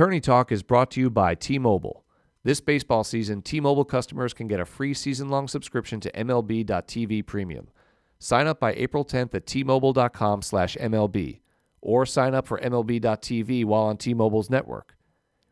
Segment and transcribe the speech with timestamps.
[0.00, 2.06] Tourney Talk is brought to you by T Mobile.
[2.42, 7.26] This baseball season, T Mobile customers can get a free season long subscription to MLB.tv
[7.26, 7.68] Premium.
[8.18, 11.40] Sign up by April 10th at tmobile.com slash MLB
[11.82, 14.96] or sign up for MLB.tv while on T Mobile's network.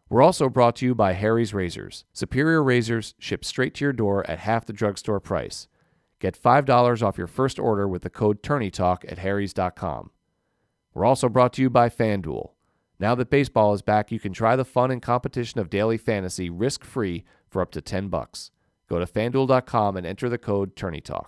[0.08, 2.06] We're also brought to you by Harry's Razors.
[2.14, 5.68] Superior razors shipped straight to your door at half the drugstore price.
[6.20, 10.10] Get $5 off your first order with the code TourneyTalk at harrys.com.
[10.94, 12.52] We're also brought to you by FanDuel.
[13.00, 16.50] Now that baseball is back, you can try the fun and competition of daily fantasy
[16.50, 18.50] risk-free for up to 10 bucks.
[18.88, 21.26] Go to fanduel.com and enter the code TourneyTalk.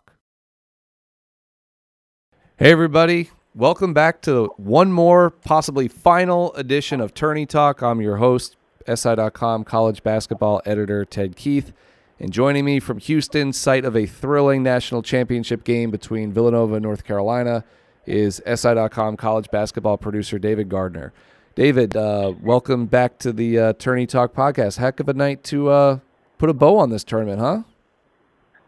[2.56, 7.82] Hey everybody, welcome back to one more, possibly final edition of Tourney Talk.
[7.82, 8.56] I'm your host,
[8.92, 11.73] SI.com college basketball editor Ted Keith.
[12.18, 16.82] And joining me from Houston, site of a thrilling national championship game between Villanova and
[16.82, 17.64] North Carolina,
[18.04, 21.12] is SI.com college basketball producer David Gardner.
[21.60, 24.78] David, uh, welcome back to the uh, Tourney Talk podcast.
[24.78, 25.98] Heck of a night to uh,
[26.38, 27.65] put a bow on this tournament, huh?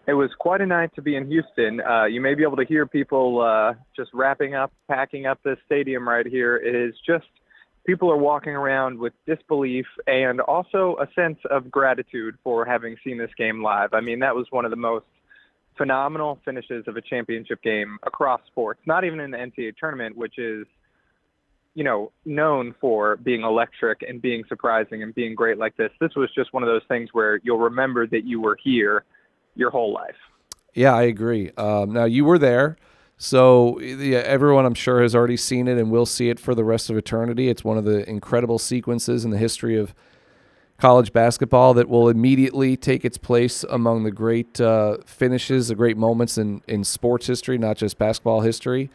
[0.06, 1.80] It was quite a night to be in Houston.
[1.80, 5.56] Uh, you may be able to hear people uh, just wrapping up, packing up this
[5.64, 6.56] stadium right here.
[6.58, 7.24] It is just
[7.86, 13.16] people are walking around with disbelief and also a sense of gratitude for having seen
[13.16, 13.94] this game live.
[13.94, 15.06] I mean, that was one of the most
[15.78, 20.38] phenomenal finishes of a championship game across sports, not even in the NCAA tournament, which
[20.38, 20.66] is,
[21.74, 25.90] you know, known for being electric and being surprising and being great like this.
[26.00, 29.04] This was just one of those things where you'll remember that you were here
[29.54, 30.16] your whole life.
[30.74, 31.50] Yeah, I agree.
[31.56, 32.76] Um, now you were there,
[33.16, 36.64] so yeah, everyone I'm sure has already seen it and will see it for the
[36.64, 37.48] rest of eternity.
[37.48, 39.94] It's one of the incredible sequences in the history of
[40.78, 45.96] college basketball that will immediately take its place among the great uh, finishes, the great
[45.96, 48.90] moments in in sports history, not just basketball history.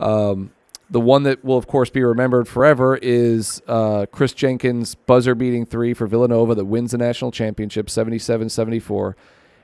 [0.00, 0.50] Um,
[0.90, 5.66] the one that will, of course, be remembered forever is uh, Kris Jenkins' buzzer beating
[5.66, 9.16] three for Villanova that wins the national championship 77 74.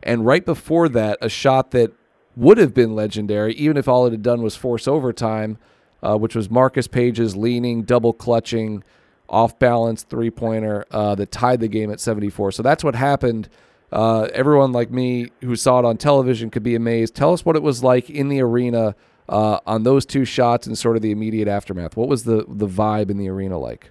[0.03, 1.93] And right before that, a shot that
[2.37, 5.57] would have been legendary, even if all it had done was force overtime,
[6.03, 8.85] uh, which was Marcus Paige's leaning, double clutching,
[9.29, 12.53] off balance three pointer uh, that tied the game at 74.
[12.53, 13.49] So that's what happened.
[13.91, 17.15] Uh, everyone like me who saw it on television could be amazed.
[17.15, 18.95] Tell us what it was like in the arena
[19.29, 21.97] uh, on those two shots and sort of the immediate aftermath.
[21.97, 23.91] What was the, the vibe in the arena like?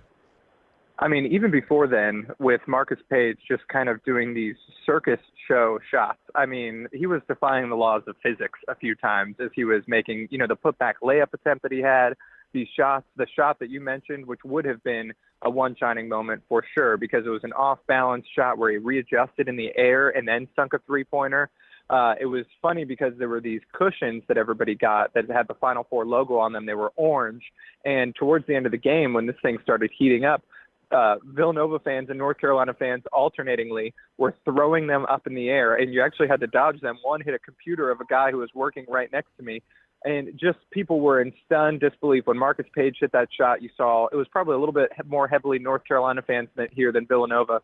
[1.00, 4.56] I mean, even before then, with Marcus Paige just kind of doing these
[4.86, 6.20] circus show shots.
[6.36, 9.84] I mean, he was defying the laws of physics a few times as he was
[9.88, 12.14] making, you know, the putback layup attempt that he had,
[12.54, 15.12] these shots, the shot that you mentioned, which would have been
[15.42, 18.78] a one shining moment for sure because it was an off balance shot where he
[18.78, 21.50] readjusted in the air and then sunk a three pointer.
[21.90, 25.54] Uh, it was funny because there were these cushions that everybody got that had the
[25.56, 26.66] Final Four logo on them.
[26.66, 27.44] They were orange.
[27.86, 30.44] And towards the end of the game, when this thing started heating up,
[30.92, 35.76] uh, Villanova fans and North Carolina fans alternatingly were throwing them up in the air,
[35.76, 36.98] and you actually had to dodge them.
[37.02, 39.62] One hit a computer of a guy who was working right next to me,
[40.06, 43.62] and just people were in stunned disbelief when Marcus Paige hit that shot.
[43.62, 47.08] You saw it was probably a little bit more heavily North Carolina fans here than
[47.08, 47.62] Villanova.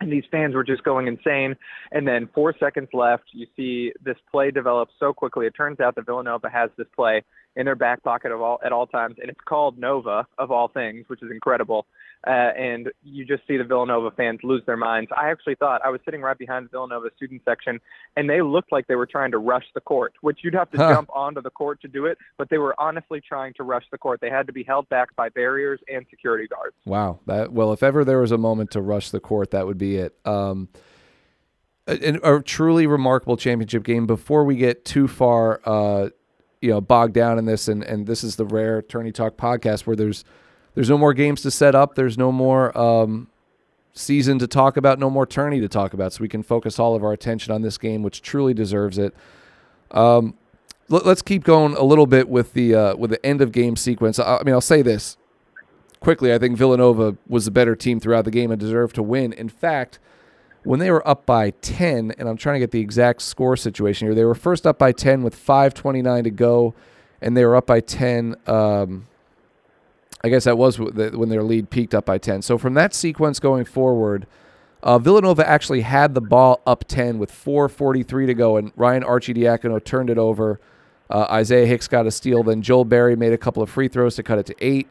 [0.00, 1.54] And these fans were just going insane.
[1.92, 5.46] And then four seconds left, you see this play develop so quickly.
[5.46, 7.22] It turns out that Villanova has this play
[7.56, 10.68] in their back pocket of all at all times, and it's called Nova of all
[10.68, 11.86] things, which is incredible
[12.26, 15.10] uh, and you just see the Villanova fans lose their minds.
[15.16, 17.80] I actually thought I was sitting right behind the Villanova student section,
[18.16, 20.76] and they looked like they were trying to rush the court, which you'd have to
[20.76, 20.94] huh.
[20.94, 23.98] jump onto the court to do it, but they were honestly trying to rush the
[23.98, 24.20] court.
[24.20, 26.76] They had to be held back by barriers and security guards.
[26.84, 27.20] Wow.
[27.26, 29.96] That well, if ever there was a moment to rush the court, that would be
[29.96, 30.14] it.
[30.26, 30.68] Um,
[31.86, 34.06] a, a, truly remarkable championship game.
[34.06, 36.10] Before we get too far, uh,
[36.60, 39.86] you know, bogged down in this, and and this is the rare Tourney Talk podcast
[39.86, 40.24] where there's
[40.74, 41.94] there's no more games to set up.
[41.94, 43.28] There's no more um,
[43.92, 44.98] season to talk about.
[44.98, 46.12] No more tourney to talk about.
[46.12, 49.14] So we can focus all of our attention on this game, which truly deserves it.
[49.90, 50.34] Um,
[50.88, 53.76] let, us keep going a little bit with the uh, with the end of game
[53.76, 54.18] sequence.
[54.18, 55.16] I, I mean, I'll say this
[56.00, 56.32] quickly.
[56.32, 59.32] I think Villanova was a better team throughout the game and deserved to win.
[59.32, 59.98] In fact,
[60.64, 64.06] when they were up by 10, and I'm trying to get the exact score situation
[64.06, 66.74] here, they were first up by 10 with 5:29 to go,
[67.20, 68.36] and they were up by 10.
[68.46, 69.06] Um,
[70.22, 72.42] I guess that was when their lead peaked up by 10.
[72.42, 74.26] So from that sequence going forward,
[74.82, 79.82] uh, Villanova actually had the ball up 10 with 4:43 to go, and Ryan Arcidiacono
[79.82, 80.60] turned it over.
[81.08, 82.42] Uh, Isaiah Hicks got a steal.
[82.42, 84.88] Then Joel Berry made a couple of free throws to cut it to eight.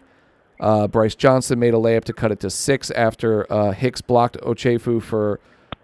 [0.60, 4.38] Uh, Brice Johnson made a layup to cut it to six after uh, Hicks blocked
[4.42, 5.40] Ochefu for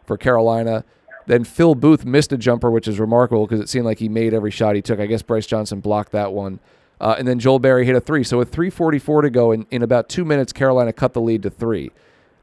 [0.06, 0.84] for Carolina.
[1.28, 4.34] Then Phil Booth missed a jumper, which is remarkable because it seemed like he made
[4.34, 5.00] every shot he took.
[5.00, 6.60] I guess Brice Johnson blocked that one.
[7.00, 8.24] Uh, and then Joel Berry hit a three.
[8.24, 11.50] So with 3.44 to go, in, in about two minutes, Carolina cut the lead to
[11.50, 11.92] three.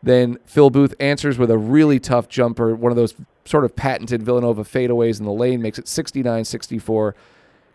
[0.02, 3.14] Then Phil Booth answers with a really tough jumper, one of those
[3.44, 7.14] sort of patented Villanova fadeaways in the lane, makes it 69 64.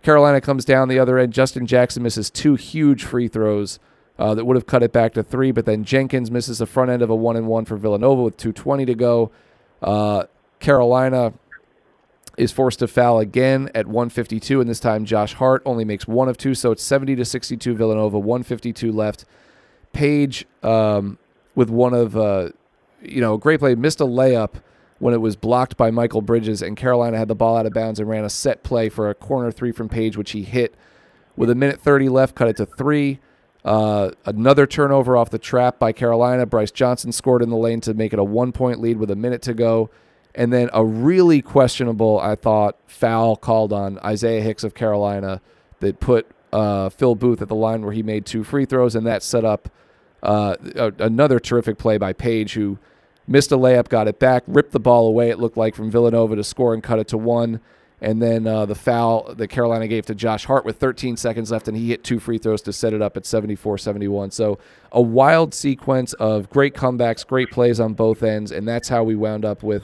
[0.04, 1.34] Carolina comes down the other end.
[1.34, 3.80] Justin Jackson misses two huge free throws
[4.20, 6.92] uh, that would have cut it back to three, but then Jenkins misses the front
[6.92, 9.32] end of a one and one for Villanova with 2.20 to go.
[9.82, 10.24] Uh,
[10.60, 11.34] Carolina
[12.38, 16.30] is forced to foul again at 152, and this time Josh Hart only makes one
[16.30, 19.25] of two, so it's 70 to 62 Villanova, 152 left.
[19.92, 21.18] Paige um,
[21.56, 22.50] with one of, uh,
[23.01, 24.62] you know, great play, missed a layup
[25.00, 28.00] when it was blocked by Mikal Bridges, and Carolina had the ball out of bounds
[28.00, 30.75] and ran a set play for a corner three from Paige, which he hit.
[31.36, 33.19] With a minute 30 left, cut it to three.
[33.66, 36.45] Uh, another turnover off the trap by Carolina.
[36.45, 39.16] Brice Johnson scored in the lane to make it a one point lead with a
[39.16, 39.90] minute to go.
[40.38, 45.42] And then a really questionable, I thought, foul called on Isaiah Hicks of Carolina
[45.80, 49.06] that put uh, Phil Booth at the line where he made two free throws, and
[49.07, 49.68] that set up
[50.22, 50.56] uh,
[51.00, 52.78] another terrific play by Paige, who
[53.28, 56.36] missed a layup, got it back, ripped the ball away, it looked like, from Villanova
[56.36, 57.60] to score and cut it to one.
[58.00, 61.68] And then uh, the foul that Carolina gave to Josh Hart with 13 seconds left,
[61.68, 64.30] and he hit two free throws to set it up at 74 71.
[64.30, 64.60] So
[64.92, 69.16] a wild sequence of great comebacks, great plays on both ends, and that's how we
[69.16, 69.81] wound up with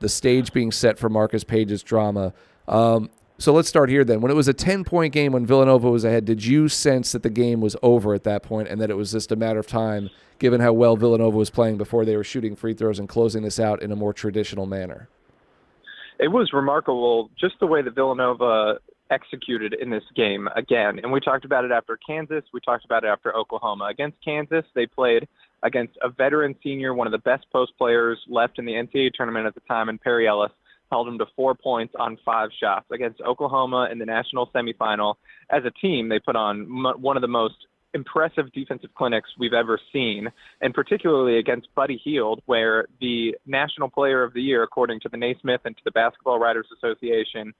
[0.00, 2.32] the stage being set for Marcus Paige's drama.
[2.68, 4.20] Um, so let's start here then.
[4.20, 7.22] When it was a 10 point game when Villanova was ahead, did you sense that
[7.22, 9.66] the game was over at that point and that it was just a matter of
[9.66, 13.42] time, given how well Villanova was playing before they were shooting free throws and closing
[13.42, 15.08] this out in a more traditional manner?
[16.18, 18.78] it was remarkable just the way that Villanova
[19.10, 20.98] executed in this game again.
[21.02, 22.44] And we talked about it after Kansas.
[22.52, 23.84] We talked about it after Oklahoma.
[23.84, 25.28] Against Kansas, they played
[25.64, 29.46] against a veteran senior, one of the best post players left in the NCAA tournament
[29.46, 30.52] at the time, and Perry Ellis
[30.90, 32.86] held him to four points on five shots.
[32.92, 35.14] Against Oklahoma in the national semifinal,
[35.50, 37.54] as a team, they put on m- one of the most
[37.94, 40.28] impressive defensive clinics we've ever seen,
[40.60, 45.16] and particularly against Buddy Hield, where the National Player of the Year, according to the
[45.16, 47.54] Naismith and to the Basketball Writers Association,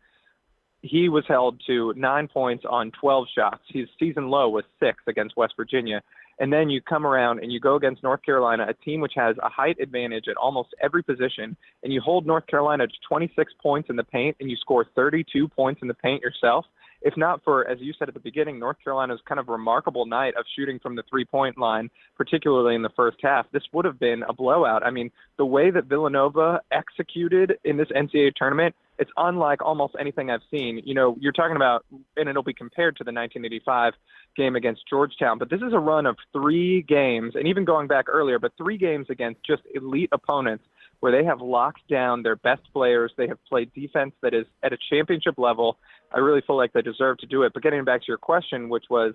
[0.83, 3.63] he was held to nine points on 12 shots.
[3.69, 6.03] His season low was six against West Virginia.
[6.41, 9.37] And then you come around and you go against North Carolina, a team which has
[9.43, 13.89] a height advantage at almost every position, and you hold North Carolina to 26 points
[13.91, 16.65] in the paint and you score 32 points in the paint yourself
[17.05, 20.35] if not for, as you said at the beginning, North Carolina's kind of remarkable night
[20.39, 24.01] of shooting from the three point line, particularly in the first half, this would have
[24.01, 24.83] been a blowout.
[24.85, 30.31] I mean, the way that Villanova executed in this NCAA tournament, it's unlike almost anything
[30.31, 30.81] I've seen.
[30.83, 31.85] You know, you're talking about,
[32.17, 33.93] and it'll be compared to the 1985
[34.35, 38.07] game against Georgetown, but this is a run of three games, and even going back
[38.09, 40.65] earlier, but three games against just elite opponents
[41.05, 43.13] where they have locked down their best players.
[43.19, 45.77] They have played defense that is at a championship level.
[46.11, 47.53] I really feel like they deserve to do it.
[47.53, 49.13] But getting back to your question, which was,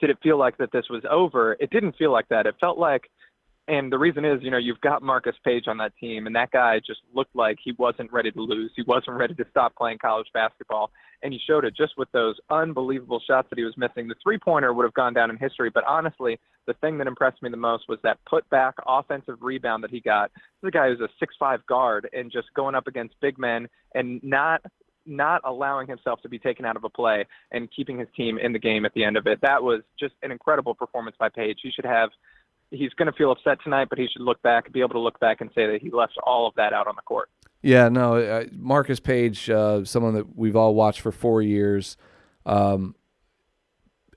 [0.00, 1.56] did it feel like that this was over?
[1.58, 2.46] It didn't feel like that.
[2.46, 3.10] It felt like
[3.68, 6.50] and the reason is, you know, you've got Marcus Paige on that team, and that
[6.50, 8.72] guy just looked like he wasn't ready to lose.
[8.74, 10.90] He wasn't ready to stop playing college basketball,
[11.22, 14.08] and he showed it just with those unbelievable shots that he was missing.
[14.08, 17.50] The three-pointer would have gone down in history, but honestly, the thing that impressed me
[17.50, 20.30] the most was that put-back offensive rebound that he got.
[20.62, 24.62] This guy who's a six-five guard and just going up against big men and not
[25.08, 28.52] not allowing himself to be taken out of a play and keeping his team in
[28.52, 29.38] the game at the end of it.
[29.40, 31.60] That was just an incredible performance by Paige.
[31.62, 32.10] He should have
[32.70, 35.18] he's going to feel upset tonight, but he should look back, be able to look
[35.20, 37.30] back and say that he left all of that out on the court.
[37.62, 41.96] Yeah, no, uh, Marcus Paige, uh, someone that we've all watched for four years,
[42.46, 42.94] um,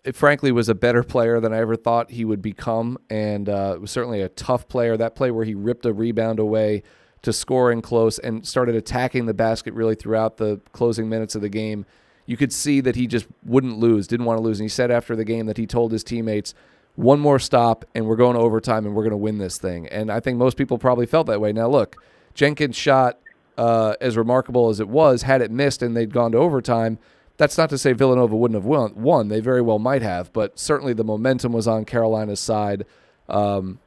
[0.03, 3.77] it frankly was a better player than I ever thought he would become, and uh,
[3.79, 4.97] was certainly a tough player.
[4.97, 6.83] That play where he ripped a rebound away
[7.21, 11.41] to score in close and started attacking the basket really throughout the closing minutes of
[11.41, 11.85] the game.
[12.25, 14.59] You could see that he just wouldn't lose, didn't want to lose.
[14.59, 16.53] And he said after the game that he told his teammates,
[16.95, 19.87] one more stop and we're going to overtime and we're going to win this thing.
[19.87, 21.53] And I think most people probably felt that way.
[21.53, 21.95] Now, look,
[22.33, 23.17] Jenkins' shot,
[23.57, 26.99] uh, as remarkable as it was, had it missed and they'd gone to overtime,
[27.37, 29.29] that's not to say Villanova wouldn't have won.
[29.29, 32.85] They very well might have, but certainly the momentum was on Carolina's side.
[33.27, 33.79] Um,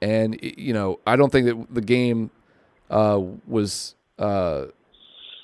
[0.00, 2.30] and, you know, I don't think that the game
[2.88, 4.66] uh, was uh,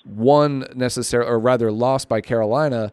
[0.07, 2.93] won necessarily, or rather lost by Carolina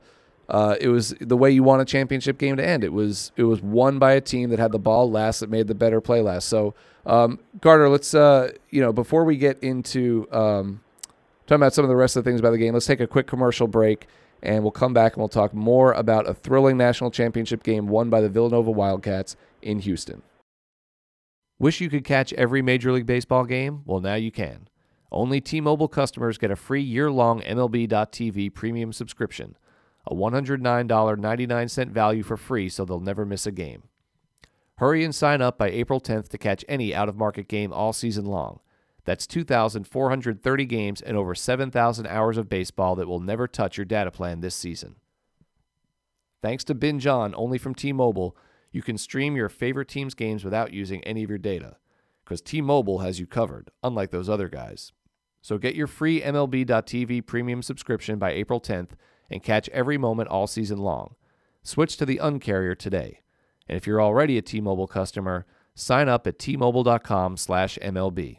[0.51, 2.84] uh, it was the way you want a championship game to end.
[2.84, 5.67] It was it was won by a team that had the ball last, that made
[5.67, 6.50] the better play last.
[6.50, 10.81] So, um, Gardner, let's uh, you know before we get into um,
[11.48, 13.08] talking about some of the rest of the things about the game, let's take a
[13.08, 14.08] quick commercial break,
[14.43, 18.10] and we'll come back and we'll talk more about a thrilling national championship game won
[18.10, 20.22] by the Villanova Wildcats in Houston.
[21.60, 23.84] Wish you could catch every Major League Baseball game?
[23.86, 24.67] Well, now you can.
[25.13, 29.55] Only T-Mobile customers get a free year-long MLB.tv premium subscription
[30.08, 33.84] a $109.99 value for free so they'll never miss a game.
[34.77, 37.93] Hurry and sign up by April 10th to catch any out of market game all
[37.93, 38.60] season long.
[39.05, 44.12] That's 2,430 games and over 7,000 hours of baseball that will never touch your data
[44.12, 44.96] plan this season.
[46.41, 48.36] Thanks to Binge On, only from T Mobile,
[48.72, 51.77] you can stream your favorite team's games without using any of your data.
[52.24, 54.93] Because T Mobile has you covered, unlike those other guys.
[55.41, 58.91] So get your free MLB.tv premium subscription by April 10th
[59.31, 61.15] and catch every moment all season long.
[61.63, 63.21] Switch to the uncarrier today.
[63.67, 68.38] And if you're already a T-Mobile customer, sign up at tmobile.com/mlb.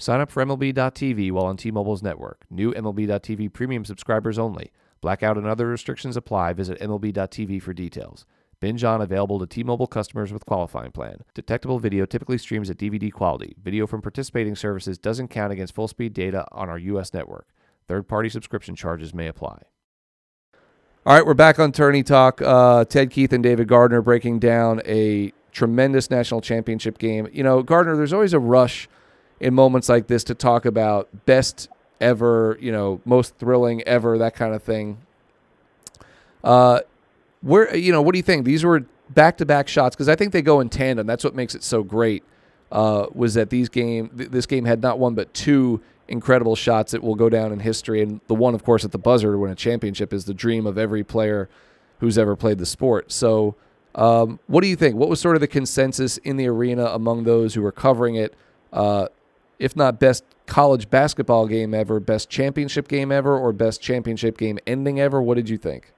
[0.00, 2.44] Sign up for MLB.tv while on T-Mobile's network.
[2.50, 4.70] New MLB.tv premium subscribers only.
[5.00, 6.52] Blackout and other restrictions apply.
[6.52, 8.24] Visit MLB.tv for details.
[8.60, 11.22] Binge on available to T-Mobile customers with qualifying plan.
[11.34, 13.54] Detectable video typically streams at DVD quality.
[13.62, 17.14] Video from participating services doesn't count against full speed data on our U.S.
[17.14, 17.48] network.
[17.88, 19.62] Third-party subscription charges may apply.
[21.06, 22.42] All right, we're back on Tourney Talk.
[22.42, 27.28] Uh, Ted Keith and David Gardner breaking down a tremendous national championship game.
[27.32, 28.90] You know, Gardner, there's always a rush
[29.40, 31.68] in moments like this to talk about best
[31.98, 34.98] ever, you know, most thrilling ever, that kind of thing.
[36.44, 36.80] Uh,
[37.40, 38.44] where you know, what do you think?
[38.44, 41.06] These were back-to-back shots because I think they go in tandem.
[41.06, 42.22] That's what makes it so great.
[42.70, 46.92] Uh, was that these game th- this game had not one but two incredible shots
[46.92, 49.38] that will go down in history, and the one, of course, at the buzzer to
[49.38, 51.48] win a championship is the dream of every player
[52.00, 53.12] who's ever played the sport.
[53.12, 53.56] So,
[53.94, 54.96] um, what do you think?
[54.96, 58.34] What was sort of the consensus in the arena among those who were covering it?
[58.72, 59.08] Uh,
[59.58, 64.58] if not best college basketball game ever, best championship game ever, or best championship game
[64.66, 65.20] ending ever?
[65.20, 65.92] What did you think?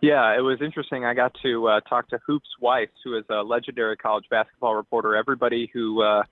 [0.00, 1.04] Yeah, it was interesting.
[1.04, 5.16] I got to uh, talk to Hoops Weiss, who is a legendary college basketball reporter.
[5.16, 6.22] Everybody who uh,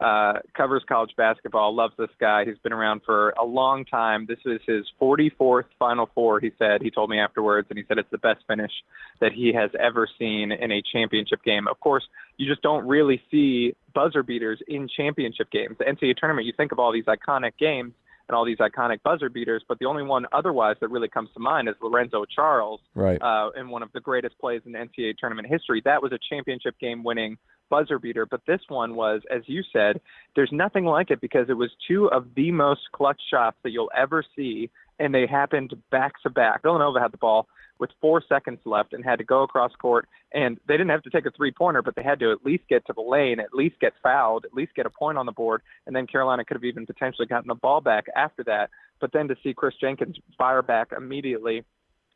[0.00, 2.44] uh, covers college basketball loves this guy.
[2.44, 4.26] He's been around for a long time.
[4.26, 6.82] This is his 44th Final Four, he said.
[6.82, 8.72] He told me afterwards, and he said it's the best finish
[9.20, 11.68] that he has ever seen in a championship game.
[11.68, 12.04] Of course,
[12.36, 15.76] you just don't really see buzzer beaters in championship games.
[15.78, 17.92] The NCAA tournament, you think of all these iconic games
[18.28, 21.40] and all these iconic buzzer beaters, but the only one otherwise that really comes to
[21.40, 23.20] mind is Lorenzo Charles right.
[23.20, 25.82] uh, in one of the greatest plays in NCAA tournament history.
[25.84, 27.36] That was a championship game winning
[27.70, 30.00] buzzer beater, but this one was, as you said,
[30.36, 33.90] there's nothing like it because it was two of the most clutch shots that you'll
[33.96, 36.62] ever see, and they happened back to back.
[36.62, 37.46] Villanova had the ball
[37.78, 40.08] with four seconds left and had to go across court.
[40.32, 42.64] And they didn't have to take a three pointer, but they had to at least
[42.68, 45.32] get to the lane, at least get fouled, at least get a point on the
[45.32, 45.62] board.
[45.86, 48.70] And then Carolina could have even potentially gotten the ball back after that.
[49.00, 51.64] But then to see Kris Jenkins fire back immediately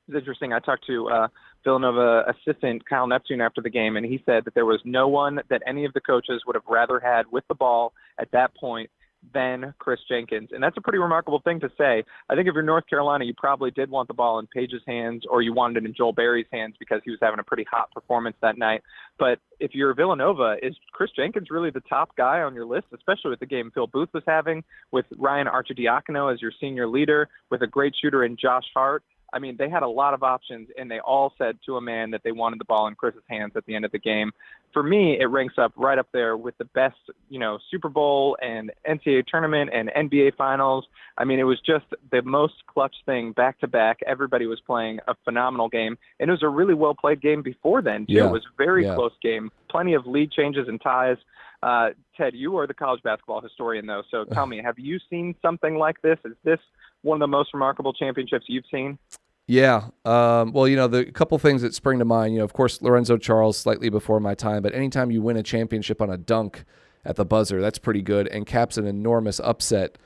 [0.08, 0.52] it's interesting.
[0.52, 1.28] I talked to uh,
[1.64, 5.40] Villanova assistant Kyle Neptune after the game, and he said that there was no one
[5.50, 8.90] that any of the coaches would have rather had with the ball at that point
[9.34, 10.50] than Kris Jenkins.
[10.52, 12.04] And that's a pretty remarkable thing to say.
[12.28, 15.24] I think if you're North Carolina, you probably did want the ball in Paige's hands
[15.28, 17.90] or you wanted it in Joel Berry's hands because he was having a pretty hot
[17.92, 18.82] performance that night.
[19.18, 23.30] But if you're Villanova, is Kris Jenkins really the top guy on your list, especially
[23.30, 27.62] with the game Phil Booth was having, with Ryan Arcidiacono as your senior leader, with
[27.62, 29.02] a great shooter in Josh Hart?
[29.32, 32.10] I mean, they had a lot of options, and they all said to a man
[32.12, 34.32] that they wanted the ball in Kris's hands at the end of the game.
[34.72, 36.96] For me, it ranks up right up there with the best,
[37.28, 40.86] you know, Super Bowl and NCAA tournament and NBA finals.
[41.16, 43.98] I mean, it was just the most clutch thing back to back.
[44.06, 47.82] Everybody was playing a phenomenal game, and it was a really well played game before
[47.82, 48.06] then.
[48.06, 48.14] Too.
[48.14, 48.26] Yeah.
[48.28, 48.94] It was a very Yeah.
[48.94, 51.16] close game, plenty of lead changes and ties.
[51.62, 54.02] Uh, Ted, you are the college basketball historian, though.
[54.10, 56.18] So tell me, have you seen something like this?
[56.24, 56.60] Is this
[57.02, 58.98] one of the most remarkable championships you've seen?
[59.46, 59.88] Yeah.
[60.04, 62.82] Um, well, you know, the couple things that spring to mind, you know, of course,
[62.82, 66.64] Lorenzo Charles slightly before my time, but anytime you win a championship on a dunk
[67.04, 69.96] at the buzzer, that's pretty good and caps an enormous upset,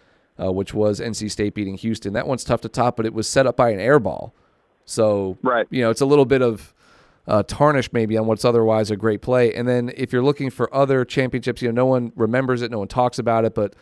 [0.41, 2.13] uh, which was NC State beating Houston.
[2.13, 4.33] That one's tough to top, but it was set up by an air ball.
[4.85, 5.67] So, Right.
[5.71, 6.73] you know, it's a little bit of
[7.27, 9.53] uh, tarnish maybe on what's otherwise a great play.
[9.55, 12.81] And then if you're looking for other championships, you know, no one remembers it, no
[12.81, 13.75] one talks about it, but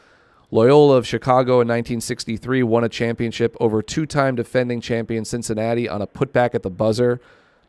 [0.51, 6.07] Loyola of Chicago in 1963 won a championship over two-time defending champion Cincinnati on a
[6.07, 7.21] putback at the buzzer.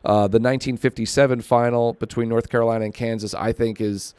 [0.04, 4.14] Uh, the 1957 final between North Carolina and Kansas, I think, is,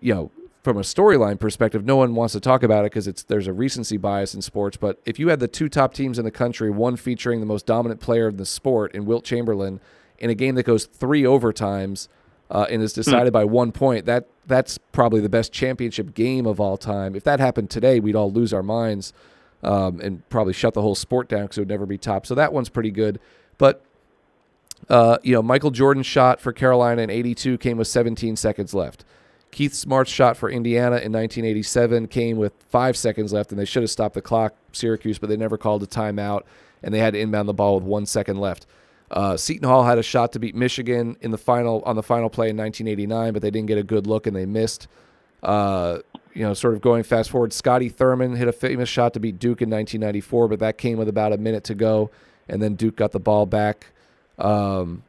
[0.00, 0.32] you know,
[0.64, 3.52] from a storyline perspective, no one wants to talk about it because it's there's a
[3.52, 4.76] recency bias in sports.
[4.76, 7.66] But if you had the two top teams in the country, one featuring the most
[7.66, 9.78] dominant player in the sport in Wilt Chamberlain,
[10.18, 12.08] in a game that goes three overtimes
[12.54, 16.60] uh, and is decided by one point, that that's probably the best championship game of
[16.60, 17.16] all time.
[17.16, 19.12] If that happened today, we'd all lose our minds
[19.64, 22.26] um, and probably shut the whole sport down because it would never be top.
[22.26, 23.18] So that one's pretty good.
[23.58, 23.84] But
[24.88, 29.04] uh, you know, Michael Jordan's shot for Carolina in '82 came with 17 seconds left.
[29.50, 33.82] Keith Smart's shot for Indiana in 1987 came with five seconds left, and they should
[33.82, 36.42] have stopped the clock, Syracuse, but they never called a timeout,
[36.82, 38.66] and they had to inbound the ball with one second left.
[39.14, 42.28] Uh, Seton Hall had a shot to beat Michigan in the final on the final
[42.28, 44.88] play in 1989, but they didn't get a good look and they missed.
[45.40, 45.98] Uh,
[46.34, 49.38] you know, sort of going fast forward, Scotty Thurman hit a famous shot to beat
[49.38, 52.10] Duke in 1994, but that came with about a minute to go,
[52.48, 53.86] and then Duke got the ball back.
[54.36, 55.04] Um,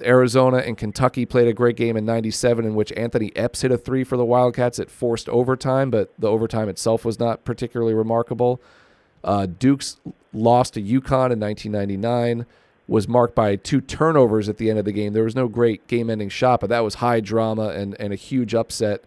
[0.00, 3.78] Arizona and Kentucky played a great game in 97 in which Anthony Epps hit a
[3.78, 4.78] three for the Wildcats.
[4.78, 8.60] It forced overtime, but the overtime itself was not particularly remarkable.
[9.24, 9.96] Uh, Duke's
[10.32, 12.46] lost to UConn in 1999
[12.86, 15.12] was marked by two turnovers at the end of the game.
[15.12, 18.16] There was no great game ending shot, but that was high drama and, and a
[18.16, 19.04] huge upset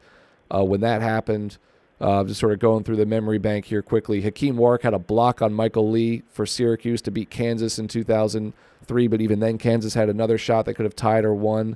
[0.54, 1.58] uh, when that happened.
[2.00, 4.22] Uh, just sort of going through the memory bank here quickly.
[4.22, 9.08] Hakim Warrick had a block on Michael Lee for Syracuse to beat Kansas in 2003,
[9.08, 11.76] but even then, Kansas had another shot that could have tied or won.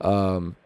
[0.00, 0.56] Um,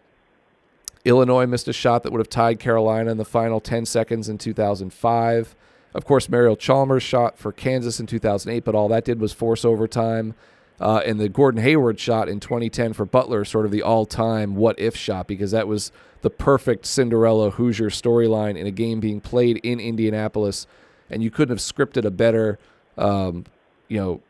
[1.04, 4.38] Illinois missed a shot that would have tied Carolina in the final 10 seconds in
[4.38, 5.56] 2005.
[5.92, 9.64] Of course, Mario Chalmers shot for Kansas in 2008, but all that did was force
[9.64, 10.34] overtime.
[10.80, 14.56] Uh, and the Gordon Hayward shot in 2010 for Butler, sort of the all time
[14.56, 19.20] what if shot, because that was the perfect Cinderella Hoosier storyline in a game being
[19.20, 20.66] played in Indianapolis.
[21.10, 22.58] And you couldn't have scripted a better,
[22.98, 23.44] um,
[23.88, 24.20] you know,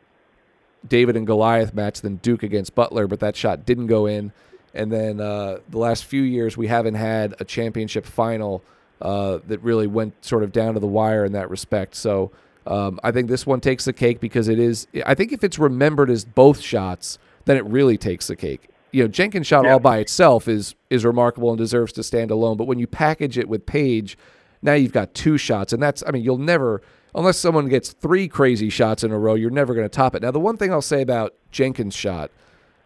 [0.87, 4.31] David and Goliath match than Duke against Butler, but that shot didn't go in.
[4.73, 8.61] And then uh, the last few years, we haven't had a championship final
[9.01, 11.95] uh, that really went sort of down to the wire in that respect.
[11.95, 12.31] So
[12.65, 14.87] um, I think this one takes the cake because it is.
[15.05, 18.69] I think if it's remembered as both shots, then it really takes the cake.
[18.91, 19.73] You know, Jenkins' shot yeah.
[19.73, 22.57] all by itself is is remarkable and deserves to stand alone.
[22.57, 24.17] But when you package it with Paige,
[24.61, 26.03] now you've got two shots, and that's.
[26.07, 26.81] I mean, you'll never
[27.15, 30.21] unless someone gets three crazy shots in a row, you're never going to top it.
[30.21, 32.29] Now, the one thing I'll say about Jenkins' shot,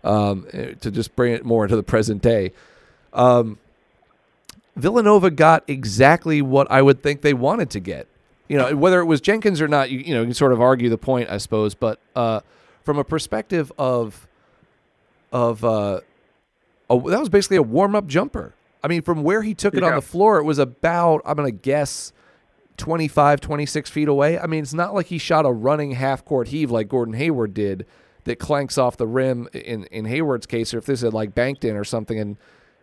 [0.04, 2.54] um, eh, to just bring it more into the present day,
[3.12, 3.58] um,
[4.76, 8.08] Villanova got exactly what I would think they wanted to get
[8.50, 10.60] you know, whether it was Jenkins or not, you, you know, you can sort of
[10.60, 11.76] argue the point, I suppose.
[11.76, 12.42] But uh,
[12.84, 14.28] from a perspective of
[15.32, 16.02] of uh,
[16.90, 18.56] a, that was basically a warm up jumper.
[18.84, 19.90] I mean, from where he took it yeah.
[19.90, 22.12] on the floor, it was about I'm going to guess
[22.78, 24.40] 25, 26 feet away.
[24.40, 27.54] I mean, it's not like he shot a running half court heave like Gordon Hayward
[27.54, 27.86] did
[28.24, 31.64] that clanks off the rim in in Hayward's case, or if this had like banked
[31.64, 32.38] in or something, and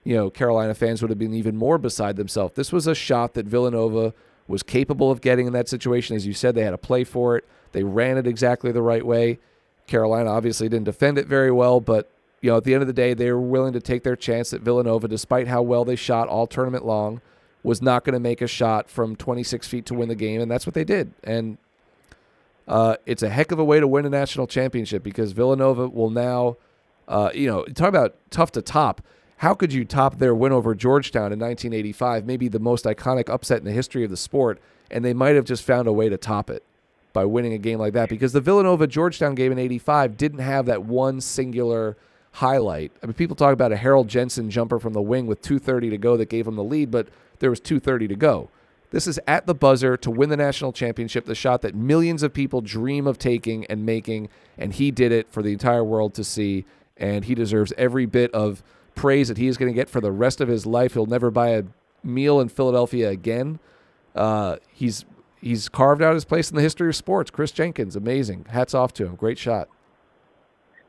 [0.05, 2.55] you know Carolina fans would have been even more beside themselves.
[2.55, 4.15] This was a shot that Villanova
[4.49, 6.17] was capable of getting in that situation.
[6.17, 7.45] As you said, they had a play for it.
[7.73, 9.39] They ran it exactly the right way.
[9.87, 12.93] Carolina obviously didn't defend it very well, but you know, at the end of the
[12.93, 16.29] day, they were willing to take their chance that Villanova, despite how well they shot
[16.29, 17.21] all tournament long,
[17.63, 20.51] was not going to make a shot from 26 feet to win the game, and
[20.51, 21.13] that's what they did.
[21.25, 21.59] And
[22.69, 26.11] uh, it's a heck of a way to win a national championship because Villanova will
[26.11, 26.57] now,
[27.09, 29.03] uh, you know, talk about tough to top
[29.39, 33.59] how could you top their win over Georgetown in 1985, maybe the most iconic upset
[33.59, 34.61] in the history of the sport?
[34.91, 36.63] And they might have just found a way to top it
[37.13, 40.67] by winning a game like that because the Villanova Georgetown game in 85 didn't have
[40.67, 41.97] that one singular
[42.33, 42.93] highlight.
[43.03, 45.99] I mean, people talk about a Harold Jensen jumper from the wing with 2:30 to
[45.99, 48.51] go that gave them the lead, but there was 2:30 to go.
[48.91, 52.33] This is at the buzzer to win the national championship, the shot that millions of
[52.33, 56.25] people dream of taking and making, and he did it for the entire world to
[56.25, 56.65] see,
[56.97, 58.63] and he deserves every bit of
[58.97, 60.95] praise that he is going to get for the rest of his life.
[60.95, 61.63] He'll never buy a
[62.03, 63.61] meal in Philadelphia again.
[64.15, 65.05] Uh, he's
[65.41, 67.31] he's carved out his place in the history of sports.
[67.31, 68.47] Kris Jenkins, amazing.
[68.51, 69.15] Hats off to him.
[69.15, 69.69] Great shot.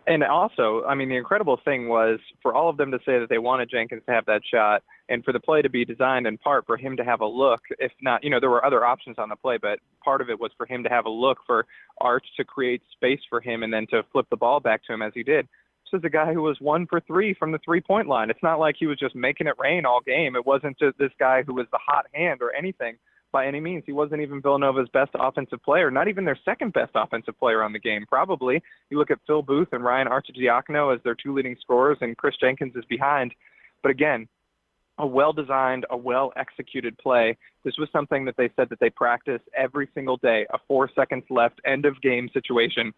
[0.07, 3.27] And also, I mean, the incredible thing was for all of them to say that
[3.29, 6.37] they wanted Jenkins to have that shot, and for the play to be designed in
[6.37, 7.59] part for him to have a look.
[7.77, 10.39] If not, you know, there were other options on the play, but part of it
[10.39, 11.65] was for him to have a look for
[11.99, 15.01] Arch to create space for him and then to flip the ball back to him
[15.01, 15.45] as he did.
[15.93, 18.30] Is a guy who was one for three from the three point line.
[18.30, 20.36] It's not like he was just making it rain all game.
[20.36, 22.97] It wasn't just this guy who was the hot hand or anything
[23.32, 23.84] by any means.
[23.86, 27.73] He wasn't even Villanova's best offensive player, not even their second best offensive player on
[27.73, 28.62] the game, probably.
[28.89, 32.36] You look at Phil Booth and Ryan Arcidiacono as their two leading scorers, and Kris
[32.39, 33.34] Jenkins is behind.
[33.82, 34.28] But again,
[34.97, 37.38] a well designed, a well executed play.
[37.63, 41.23] This was something that they said that they practice every single day, a four seconds
[41.30, 42.93] left end of game situation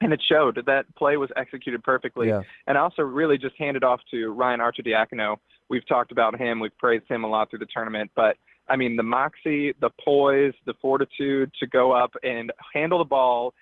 [0.00, 2.28] and it showed that play was executed perfectly.
[2.28, 2.42] Yeah.
[2.66, 5.36] And also really just handed off to Ryan Arcidiacono.
[5.68, 8.36] We've talked about him, we've praised him a lot through the tournament, but
[8.68, 13.54] I mean the moxie, the poise, the fortitude to go up and handle the ball.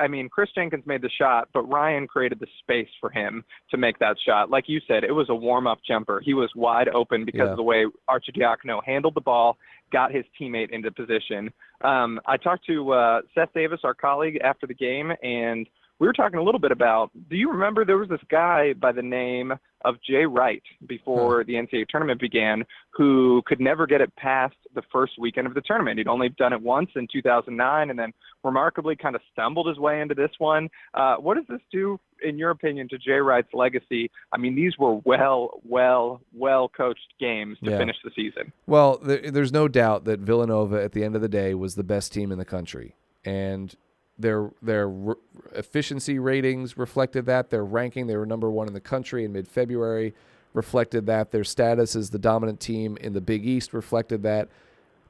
[0.00, 3.76] I mean, Kris Jenkins made the shot, but Ryan created the space for him to
[3.76, 4.50] make that shot.
[4.50, 6.20] Like you said, it was a warm-up jumper.
[6.24, 7.50] He was wide open because yeah.
[7.52, 9.56] of the way Arcidiacono handled the ball,
[9.92, 11.52] got his teammate into position.
[11.82, 15.68] Um, I talked to uh, Seth Davis, our colleague, after the game, and
[15.98, 17.10] we were talking a little bit about.
[17.28, 21.54] Do you remember there was this guy by the name of Jay Wright before the
[21.54, 25.98] NCAA tournament began, who could never get it past the first weekend of the tournament.
[25.98, 30.00] He'd only done it once in 2009, and then remarkably kind of stumbled his way
[30.00, 30.68] into this one.
[30.94, 34.10] Uh, what does this do, in your opinion, to Jay Wright's legacy?
[34.32, 37.78] I mean, these were well, well, well coached games to yeah.
[37.78, 38.52] finish the season.
[38.66, 41.84] Well, there, there's no doubt that Villanova, at the end of the day, was the
[41.84, 43.74] best team in the country, and
[44.18, 45.14] their their re-
[45.54, 47.50] efficiency ratings reflected that.
[47.50, 50.14] Their ranking, they were number one in the country in mid February,
[50.52, 51.30] reflected that.
[51.30, 54.48] Their status as the dominant team in the Big East reflected that.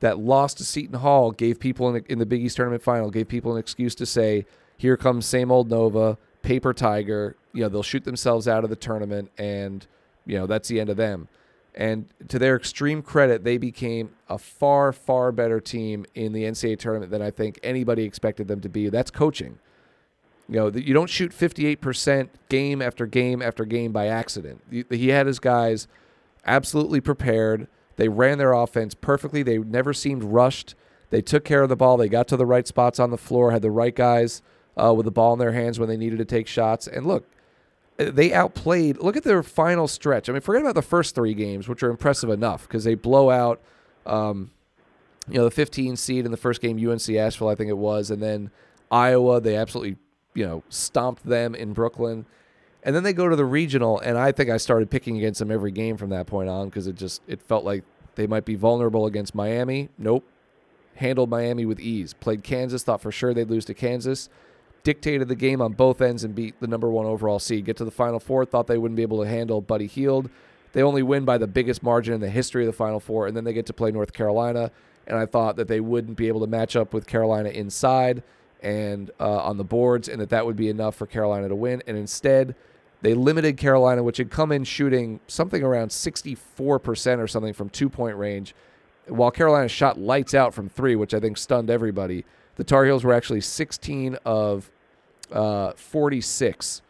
[0.00, 3.10] That loss to Seton Hall gave people in the, in the Big East tournament final
[3.10, 7.68] gave people an excuse to say, "Here comes same old Nova, paper tiger." You know
[7.68, 9.86] they'll shoot themselves out of the tournament, and
[10.24, 11.28] you know that's the end of them.
[11.78, 16.76] And to their extreme credit, they became a far, far better team in the NCAA
[16.76, 18.88] tournament than I think anybody expected them to be.
[18.88, 19.60] That's coaching.
[20.48, 24.60] You know, you don't shoot 58% game after game after game by accident.
[24.90, 25.86] He had his guys
[26.44, 27.68] absolutely prepared.
[27.94, 29.44] They ran their offense perfectly.
[29.44, 30.74] They never seemed rushed.
[31.10, 31.96] They took care of the ball.
[31.96, 34.42] They got to the right spots on the floor, had the right guys
[34.76, 36.88] uh, with the ball in their hands when they needed to take shots.
[36.88, 37.24] And look,
[37.98, 38.98] they outplayed.
[38.98, 40.28] Look at their final stretch.
[40.28, 43.28] I mean, forget about the first three games, which are impressive enough because they blow
[43.28, 43.60] out,
[44.06, 44.52] um,
[45.28, 48.10] you know, the 15 seed in the first game, UNC Asheville, I think it was,
[48.10, 48.50] and then
[48.90, 49.40] Iowa.
[49.40, 49.96] They absolutely,
[50.32, 52.24] you know, stomped them in Brooklyn,
[52.84, 55.50] and then they go to the regional, and I think I started picking against them
[55.50, 57.82] every game from that point on because it just it felt like
[58.14, 59.88] they might be vulnerable against Miami.
[59.98, 60.24] Nope,
[60.94, 62.14] handled Miami with ease.
[62.14, 64.28] Played Kansas, thought for sure they'd lose to Kansas
[64.82, 67.64] dictated the game on both ends and beat the number one overall seed.
[67.64, 70.30] Get to the Final Four, thought they wouldn't be able to handle Buddy Hield.
[70.72, 73.36] They only win by the biggest margin in the history of the Final Four, and
[73.36, 74.70] then they get to play North Carolina.
[75.06, 78.22] And I thought that they wouldn't be able to match up with Carolina inside
[78.62, 81.82] and uh, on the boards, and that that would be enough for Carolina to win.
[81.86, 82.54] And instead,
[83.00, 87.88] they limited Carolina, which had come in shooting something around 64% or something from two
[87.88, 88.54] point range,
[89.06, 92.24] while Carolina shot lights out from three, which I think stunned everybody.
[92.58, 94.70] The Tar Heels were actually 16 of
[95.32, 96.82] uh, 46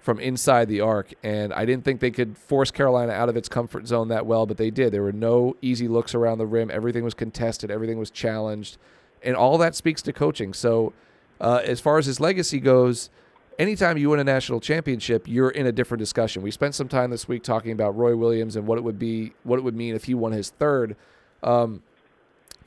[0.00, 3.48] from inside the arc, and I didn't think they could force Carolina out of its
[3.48, 4.92] comfort zone that well, but they did.
[4.92, 6.68] There were no easy looks around the rim.
[6.70, 7.70] Everything was contested.
[7.70, 8.76] Everything was challenged,
[9.22, 10.52] and all that speaks to coaching.
[10.52, 10.92] So,
[11.40, 13.08] uh, as far as his legacy goes,
[13.56, 16.42] anytime you win a national championship, you're in a different discussion.
[16.42, 19.32] We spent some time this week talking about Roy Williams and what it would be,
[19.44, 20.96] what it would mean if he won his third.
[21.42, 21.82] Um,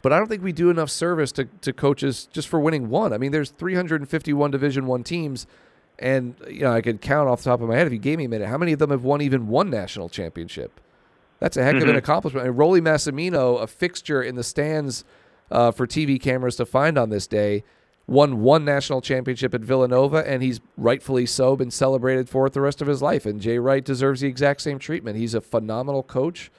[0.01, 3.13] but I don't think we do enough service to, to coaches just for winning one.
[3.13, 5.47] I mean, there's 351 Division One teams,
[5.99, 8.17] and you know I could count off the top of my head if you gave
[8.17, 10.79] me a minute how many of them have won even one national championship.
[11.39, 11.77] That's a heck mm-hmm.
[11.77, 11.97] of an mm-hmm.
[11.97, 12.47] accomplishment.
[12.47, 15.03] And Rollie Massimino, a fixture in the stands
[15.51, 17.63] uh, for TV cameras to find on this day,
[18.07, 22.61] won one national championship at Villanova, and he's rightfully so been celebrated for it the
[22.61, 23.25] rest of his life.
[23.25, 25.17] And Jay Wright deserves the exact same treatment.
[25.17, 26.49] He's a phenomenal coach.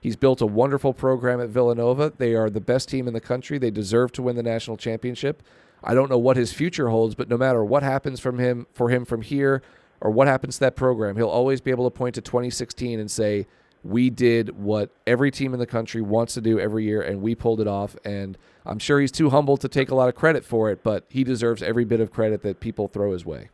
[0.00, 2.12] He's built a wonderful program at Villanova.
[2.16, 3.58] They are the best team in the country.
[3.58, 5.42] They deserve to win the national championship.
[5.82, 8.90] I don't know what his future holds, but no matter what happens from him for
[8.90, 9.62] him from here
[10.00, 13.10] or what happens to that program, he'll always be able to point to 2016 and
[13.10, 13.46] say,
[13.84, 17.34] "We did what every team in the country wants to do every year and we
[17.34, 20.44] pulled it off." And I'm sure he's too humble to take a lot of credit
[20.44, 23.50] for it, but he deserves every bit of credit that people throw his way.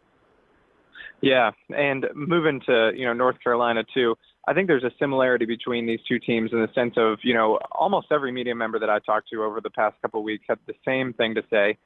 [1.25, 5.87] Yeah, and moving to, you know, North Carolina too I think there's a similarity between
[5.87, 8.99] these two teams in the sense of, you know, almost every media member that I
[8.99, 11.79] talked to over the past couple of weeks had the same thing to say.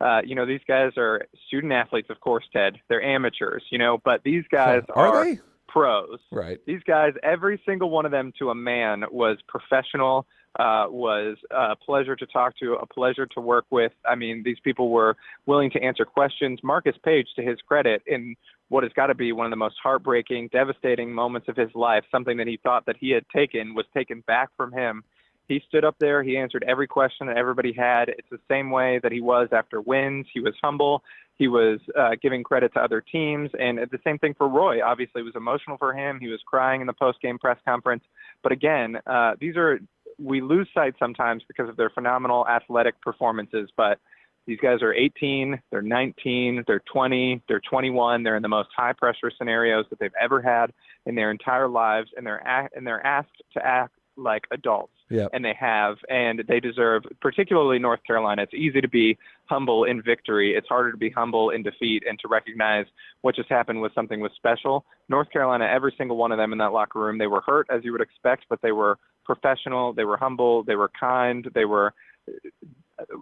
[0.00, 2.76] Uh, you know, these guys are student athletes, of course, Ted.
[2.88, 5.40] They're amateurs, you know, but these guys are, are they?
[5.68, 6.18] pros.
[6.30, 6.58] Right.
[6.66, 10.26] These guys, every single one of them to a man was professional,
[10.58, 13.92] uh, was a pleasure to talk to, a pleasure to work with.
[14.08, 15.16] I mean, these people were
[15.46, 16.60] willing to answer questions.
[16.62, 18.34] Marcus Paige, to his credit, in
[18.68, 22.04] what has got to be one of the most heartbreaking, devastating moments of his life,
[22.10, 25.04] something that he thought that he had taken was taken back from him.
[25.48, 28.08] He stood up there, he answered every question that everybody had.
[28.08, 30.26] It's the same way that he was after wins.
[30.34, 31.04] He was humble.
[31.36, 34.82] He was uh, giving credit to other teams, and the same thing for Roy.
[34.82, 36.18] Obviously, it was emotional for him.
[36.18, 38.02] He was crying in the post-game press conference.
[38.42, 39.78] But again, uh, these are
[40.18, 43.70] we lose sight sometimes because of their phenomenal athletic performances.
[43.76, 43.98] But
[44.46, 48.22] these guys are 18, they're 19, they're 20, they're 21.
[48.22, 50.72] They're in the most high pressure scenarios that they've ever had
[51.04, 54.92] in their entire lives, and they're and they're asked to act like adults.
[55.10, 55.30] Yep.
[55.34, 58.42] And they have, and they deserve, particularly North Carolina.
[58.42, 60.54] It's easy to be humble in victory.
[60.54, 62.86] It's harder to be humble in defeat and to recognize
[63.20, 64.84] what just happened was something was special.
[65.08, 67.84] North Carolina, every single one of them in that locker room, they were hurt as
[67.84, 69.92] you would expect, but they were professional.
[69.92, 70.62] They were humble.
[70.62, 71.46] They were kind.
[71.54, 71.92] They were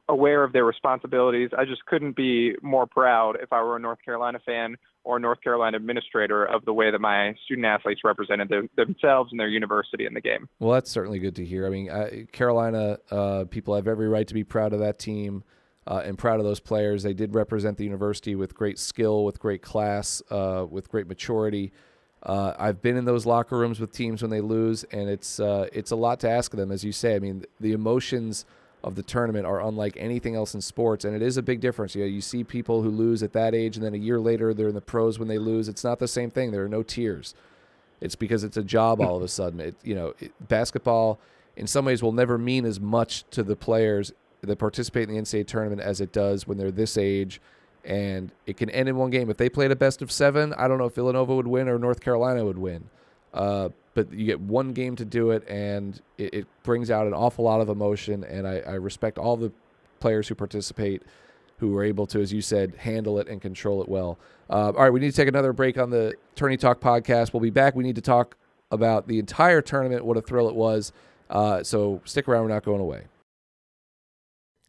[0.08, 1.50] aware of their responsibilities.
[1.56, 5.40] I just couldn't be more proud if I were a North Carolina fan or North
[5.42, 10.06] Carolina administrator of the way that my student athletes represented them, themselves and their university
[10.06, 10.48] in the game.
[10.60, 11.66] Well, that's certainly good to hear.
[11.66, 15.44] I mean, uh, Carolina uh, people have every right to be proud of that team.
[15.86, 17.02] Uh, and proud of those players.
[17.02, 21.74] They did represent the university with great skill, with great class, uh, with great maturity.
[22.24, 25.68] Uh, I've been in those locker rooms with teams when they lose, and it's uh,
[25.72, 27.14] it's a lot to ask of them, as you say.
[27.14, 28.46] I mean, the emotions
[28.82, 31.94] of the tournament are unlike anything else in sports, and it is a big difference.
[31.94, 34.54] You know, you see people who lose at that age, and then a year later
[34.54, 35.68] they're in the pros when they lose.
[35.68, 36.50] It's not the same thing.
[36.50, 37.34] There are no tears.
[38.00, 39.60] It's because it's a job all of a sudden.
[39.60, 41.18] It, you know, it, basketball
[41.56, 45.20] in some ways will never mean as much to the players that participate in the
[45.20, 47.40] NCAA tournament as it does when they're this age.
[47.84, 49.28] And it can end in one game.
[49.28, 51.78] If they played a best of seven, I don't know if Villanova would win or
[51.78, 52.88] North Carolina would win.
[53.32, 57.14] Uh, but you get one game to do it, and it, it brings out an
[57.14, 58.24] awful lot of emotion.
[58.24, 59.52] And I, I, respect all the
[60.00, 61.02] players who participate,
[61.58, 64.18] who are able to, as you said, handle it and control it well.
[64.50, 67.32] Uh, all right, we need to take another break on the Tourney Talk podcast.
[67.32, 67.74] We'll be back.
[67.74, 68.36] We need to talk
[68.70, 70.92] about the entire tournament, what a thrill it was.
[71.30, 72.42] Uh, so stick around.
[72.42, 73.04] We're not going away.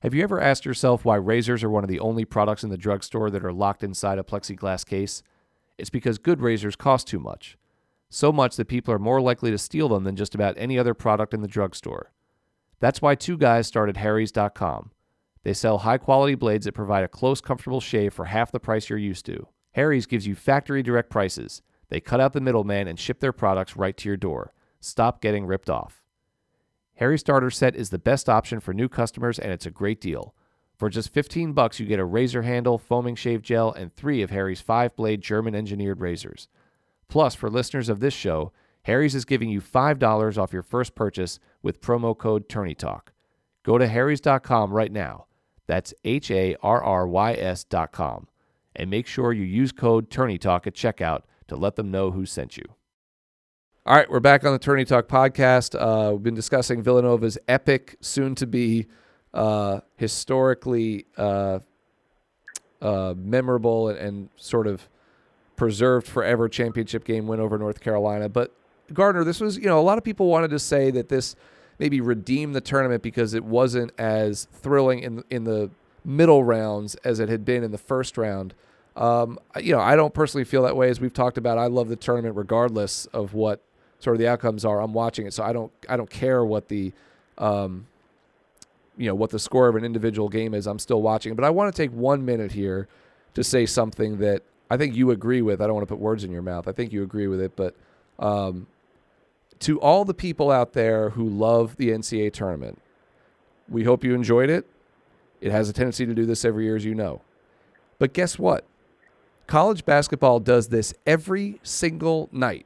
[0.05, 2.77] Have you ever asked yourself why razors are one of the only products in the
[2.77, 5.23] drugstore that are locked inside a plexiglass case?
[5.79, 7.57] It's because good razors cost too much
[8.07, 10.93] so much that people are more likely to steal them than just about any other
[10.93, 12.11] product in the drugstore.
[12.79, 14.91] That's why two guys started Harry's.com.
[15.41, 18.91] They sell high quality blades that provide a close, comfortable shave for half the price
[18.91, 19.47] you're used to.
[19.71, 21.63] Harry's gives you factory direct prices.
[21.89, 24.53] They cut out the middleman and ship their products right to your door.
[24.79, 26.04] Stop getting ripped off.
[26.95, 30.33] Harry Starter Set is the best option for new customers and it's a great deal.
[30.77, 34.29] For just 15 bucks you get a razor handle, foaming shave gel, and 3 of
[34.29, 36.47] Harry's 5-blade German engineered razors.
[37.07, 38.51] Plus, for listeners of this show,
[38.83, 43.07] Harry's is giving you $5 off your first purchase with promo code TourneyTalk.
[43.63, 45.25] Go to harrys.com right now.
[45.67, 48.27] That's H A R R Y S.com.
[48.75, 52.57] And make sure you use code TourneyTalk at checkout to let them know who sent
[52.57, 52.65] you.
[53.87, 55.79] All right, we're back on the Tourney Talk podcast.
[55.79, 58.87] Uh, we've been discussing Villanova's epic, soon to be
[59.31, 61.59] uh, historically uh,
[62.81, 64.89] uh memorable and, and, sort of
[65.55, 68.27] preserved forever championship game win over North Carolina.
[68.27, 68.55] But
[68.91, 71.35] Gardner, this was, you know, a lot of people wanted to say that this
[71.77, 75.69] maybe redeemed the tournament because it wasn't as thrilling in in the
[76.03, 78.55] middle rounds as it had been in the first round.
[78.95, 80.89] Um, you know, I don't personally feel that way.
[80.89, 83.61] As we've talked about, I love the tournament regardless of what
[84.05, 84.79] sort of the outcomes are.
[84.81, 86.93] I'm watching it, so I don't I don't care what the
[87.37, 87.87] um,
[88.97, 90.67] you know what the score of an individual game is.
[90.67, 92.87] I'm still watching it, but I want to take one minute here
[93.33, 95.59] to say something that I think you agree with.
[95.59, 96.67] I don't want to put words in your mouth.
[96.67, 97.75] I think you agree with it, but
[98.19, 98.67] um,
[99.59, 102.81] to all the people out there who love the NCAA tournament,
[103.67, 104.65] we hope you enjoyed it.
[105.41, 107.21] It has a tendency to do this every year, as you know.
[107.99, 108.63] But guess what?
[109.47, 112.65] College basketball does this every single night.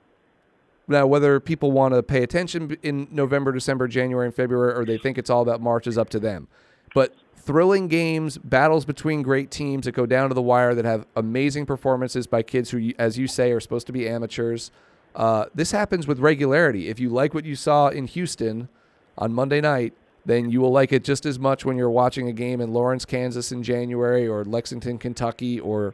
[0.90, 4.98] Now, whether people want to pay attention in November, December, January, and February, or they
[4.98, 6.48] think it's all about March, is up to them.
[6.96, 11.06] But thrilling games, battles between great teams that go down to the wire that have
[11.16, 14.72] amazing performances by kids who, as you say, are supposed to be amateurs.
[15.16, 16.90] Uh, this happens with regularity.
[16.90, 18.68] If you like what you saw in Houston
[19.16, 19.94] on Monday night,
[20.26, 23.06] then you will like it just as much when you're watching a game in Lawrence,
[23.06, 25.94] Kansas in January, or Lexington, Kentucky, or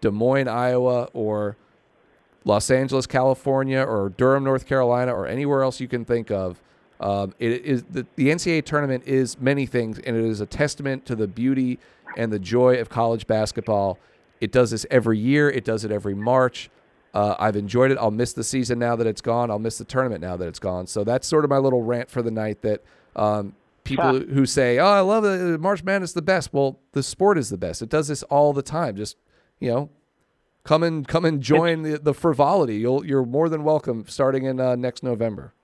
[0.00, 1.56] Des Moines, Iowa, or
[2.46, 6.62] Los Angeles, California, or Durham, North Carolina, or anywhere else you can think of.
[7.00, 11.04] Um, it is the, the NCAA tournament is many things, and it is a testament
[11.06, 11.78] to the beauty
[12.16, 13.98] and the joy of college basketball.
[14.40, 15.50] It does this every year.
[15.50, 16.70] It does it every March.
[17.12, 17.98] Uh, I've enjoyed it.
[17.98, 19.50] I'll miss the season now that it's gone.
[19.50, 20.86] I'll miss the tournament now that it's gone.
[20.86, 22.62] So that's sort of my little rant for the night.
[22.62, 22.84] That
[23.16, 27.38] um, people who say, "Oh, I love it, March Madness the best." Well, the sport
[27.38, 27.82] is the best.
[27.82, 28.96] It does this all the time.
[28.96, 29.16] Just
[29.58, 29.90] you know,
[30.66, 32.76] come and come and join the, the frivolity.
[32.76, 35.54] You'll you're more than welcome starting in uh, next November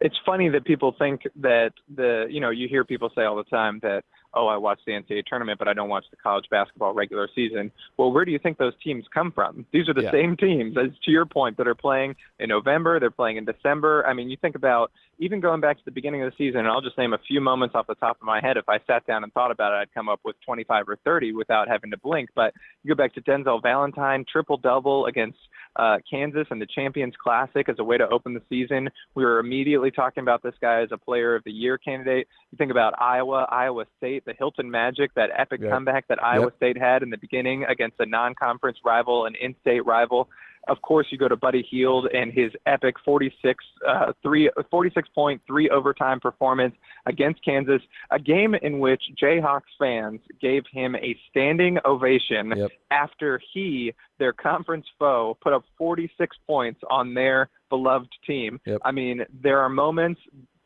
[0.00, 3.44] it's funny that people think that the you know you hear people say all the
[3.44, 4.02] time that
[4.34, 7.70] oh I watch the NCAA tournament but I don't watch the college basketball regular season.
[7.96, 9.66] Well, where do you think those teams come from?
[9.72, 10.10] These are the yeah.
[10.10, 14.06] same teams as to your point that are playing in November, they're playing in December.
[14.06, 16.68] I mean, you think about even going back to the beginning of the season, and
[16.68, 18.56] I'll just name a few moments off the top of my head.
[18.56, 21.34] If I sat down and thought about it, I'd come up with 25 or 30
[21.34, 22.30] without having to blink.
[22.34, 25.36] But you go back to Denzel Valentine, triple double against
[25.76, 28.88] uh, Kansas and the Champions Classic as a way to open the season.
[29.14, 32.26] We were immediately talking about this guy as a Player of the Year candidate.
[32.50, 35.70] You think about Iowa, Iowa State, the Hilton Magic, that epic yep.
[35.70, 36.56] comeback that Iowa yep.
[36.56, 40.28] State had in the beginning against a non-conference rival, an in-state rival.
[40.68, 45.40] Of course, you go to Buddy Hield and his epic 46 uh, three 46 point
[45.46, 46.74] three overtime performance
[47.06, 52.70] against Kansas, a game in which Jayhawks fans gave him a standing ovation Yep.
[52.90, 58.60] after he, their conference foe, put up 46 points on their beloved team.
[58.66, 58.80] Yep.
[58.84, 60.20] I mean, there are moments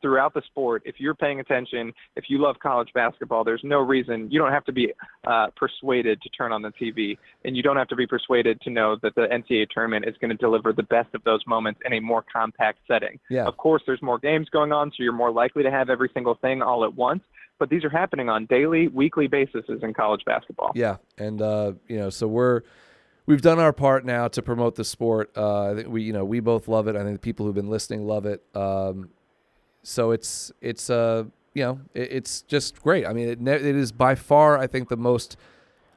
[0.04, 0.82] throughout the sport.
[0.84, 4.66] If you're paying attention, if you love college basketball, there's no reason you don't have
[4.66, 4.92] to be
[5.26, 8.70] uh, persuaded to turn on the TV, and you don't have to be persuaded to
[8.70, 11.94] know that the NCAA tournament is going to deliver the best of those moments in
[11.94, 13.18] a more compact setting.
[13.30, 13.46] Yeah.
[13.46, 16.34] Of course, there's more games going on, so you're more likely to have every single
[16.34, 17.22] thing all at once.
[17.58, 20.72] But these are happening on daily, weekly basis in college basketball.
[20.74, 22.60] Yeah, and uh, you know, so we're
[23.24, 25.30] we've done our part now to promote the sport.
[25.34, 26.96] Uh, I think we, you know, we both love it.
[26.96, 28.44] I think the people who've been listening love it.
[28.54, 29.08] Um,
[29.84, 33.06] so it's it's uh, you know, it, it's just great.
[33.06, 35.36] I mean, it ne- it is by far, I think, the most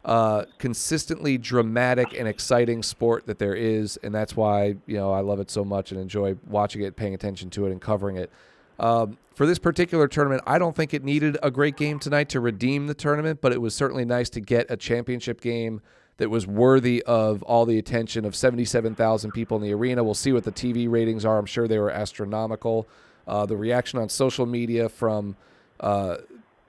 [0.06, 5.22] uh, consistently dramatic and exciting sport that there is, and that's why you know I
[5.22, 8.32] love it so much and enjoy watching it, paying attention to it, and covering it.
[8.80, 12.40] Um, for this particular tournament, I don't think it needed a great game tonight to
[12.40, 15.82] redeem the tournament, but it was certainly nice to get a championship game
[16.18, 20.04] that was worthy of all the attention of 77,000 people in the arena.
[20.04, 21.38] We'll see what the TV ratings are.
[21.38, 22.88] I'm sure they were astronomical.
[23.28, 25.36] Uh, the reaction on social media from
[25.80, 26.18] uh,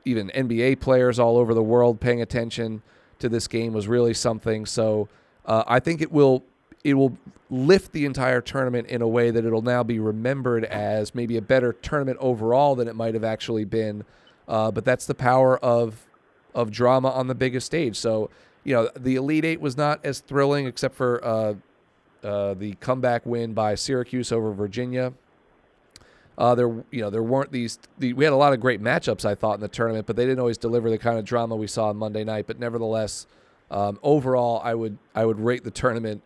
[0.05, 2.83] even NBA players all over the world paying attention
[3.19, 4.67] to this game was really something.
[4.67, 5.09] So
[5.45, 6.45] uh, I think it will
[6.85, 7.17] it will
[7.51, 11.43] lift the entire tournament in a way that it'll now be remembered as maybe a
[11.43, 14.05] better tournament overall than it might have actually been.
[14.47, 16.07] Uh, but that's the power of
[16.55, 17.97] of drama on the biggest stage.
[17.97, 18.31] So
[18.65, 21.55] you know the Elite Eight was not as thrilling except for uh,
[22.23, 25.13] uh, the comeback win by Syracuse over Virginia.
[26.39, 27.81] Uh, there, you know, there weren't these.
[27.99, 30.25] The, we had a lot of great matchups, I thought, in the tournament, but they
[30.25, 32.47] didn't always deliver the kind of drama we saw on Monday night.
[32.47, 33.27] But nevertheless,
[33.73, 36.23] um, overall, I would I would rate the tournament,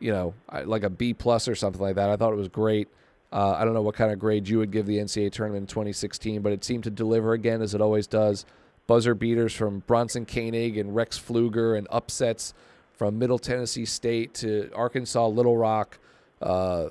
[0.00, 0.32] you know,
[0.64, 2.08] like a B plus or something like that.
[2.08, 2.88] I thought it was great.
[3.30, 5.66] Uh, I don't know what kind of grade you would give the NCAA tournament in
[5.66, 8.46] 2016, but it seemed to deliver again as it always does.
[8.86, 12.54] Buzzer beaters from Bronson Koenig and Rex Pflueger, and upsets
[12.94, 15.98] from Middle Tennessee State to Arkansas Little Rock.
[16.42, 16.88] Uh,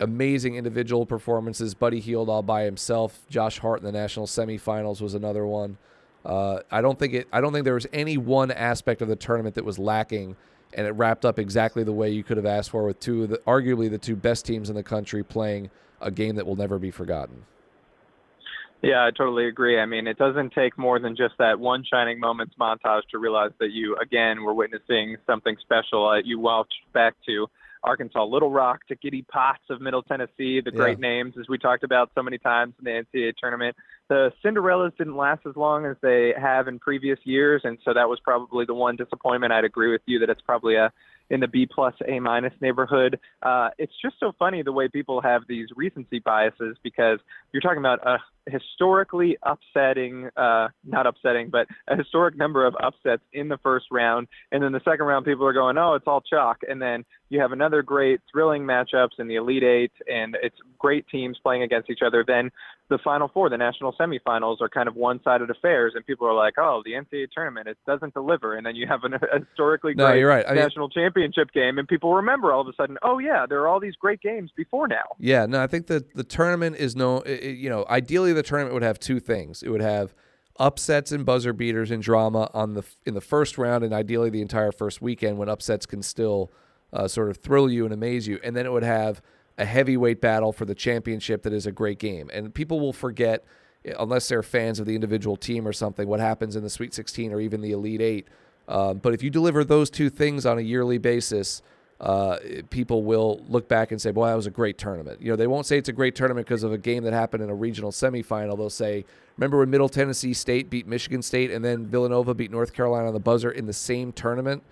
[0.00, 1.74] amazing individual performances.
[1.74, 3.20] Buddy Hield all by himself.
[3.28, 5.78] Josh Hart in the national semifinals was another one.
[6.24, 7.28] Uh, I don't think it.
[7.32, 10.36] I don't think there was any one aspect of the tournament that was lacking,
[10.74, 13.30] and it wrapped up exactly the way you could have asked for, with two of
[13.30, 16.78] the arguably the two best teams in the country playing a game that will never
[16.78, 17.44] be forgotten.
[18.82, 19.78] Yeah, I totally agree.
[19.78, 23.50] I mean, it doesn't take more than just that one shining moments montage to realize
[23.60, 26.08] that you, again, were witnessing something special.
[26.08, 27.46] Uh, you watch back to
[27.82, 31.82] Arkansas Little Rock, to Giddy Potts of Middle Tennessee, the great names, as we talked
[31.82, 33.76] about so many times in the NCAA tournament.
[34.08, 38.08] The Cinderellas didn't last as long as they have in previous years, and so that
[38.08, 39.52] was probably the one disappointment.
[39.52, 40.92] I'd agree with you that it's probably a
[41.30, 43.18] in the B plus A minus neighborhood.
[43.42, 47.18] Uh, it's just so funny the way people have these recency biases because
[47.52, 53.22] you're talking about a historically upsetting, uh, not upsetting, but a historic number of upsets
[53.32, 56.20] in the first round, and then the second round people are going, oh, it's all
[56.20, 60.56] chalk, and then you have another great thrilling matchups in the Elite Eight, and it's
[60.78, 62.24] great teams playing against each other.
[62.26, 62.50] Then
[62.88, 66.54] the Final Four, the national semifinals, are kind of one-sided affairs, and people are like,
[66.58, 70.06] oh, the NCAA tournament, it doesn't deliver, and then you have an, a historically No,
[70.06, 70.44] great right.
[70.46, 70.88] I mean- national
[71.20, 73.96] championship game, and people remember all of a sudden, oh yeah, there are all these
[73.96, 75.04] great games before now.
[75.18, 78.42] Yeah, no, I think that the tournament is no, i- i- you know, ideally the
[78.42, 79.62] tournament would have two things.
[79.62, 80.14] It would have
[80.58, 84.42] upsets and buzzer beaters and drama on the in the first round, and ideally the
[84.42, 86.50] entire first weekend when upsets can still
[86.92, 89.22] uh, sort of thrill you and amaze you, and then it would have
[89.58, 93.44] a heavyweight battle for the championship that is a great game, and people will forget.
[93.98, 97.32] Unless they're fans of the individual team or something, what happens in the Sweet 16
[97.32, 98.28] or even the Elite Eight.
[98.70, 101.60] Um, but if you deliver those two things on a yearly basis,
[102.00, 102.38] uh,
[102.70, 105.48] people will look back and say, "Boy, that was a great tournament." You know, they
[105.48, 107.90] won't say it's a great tournament because of a game that happened in a regional
[107.90, 108.56] semifinal.
[108.56, 109.04] They'll say,
[109.36, 113.12] "Remember when Middle Tennessee State beat Michigan State and then Villanova beat North Carolina on
[113.12, 114.62] the buzzer in the same tournament?"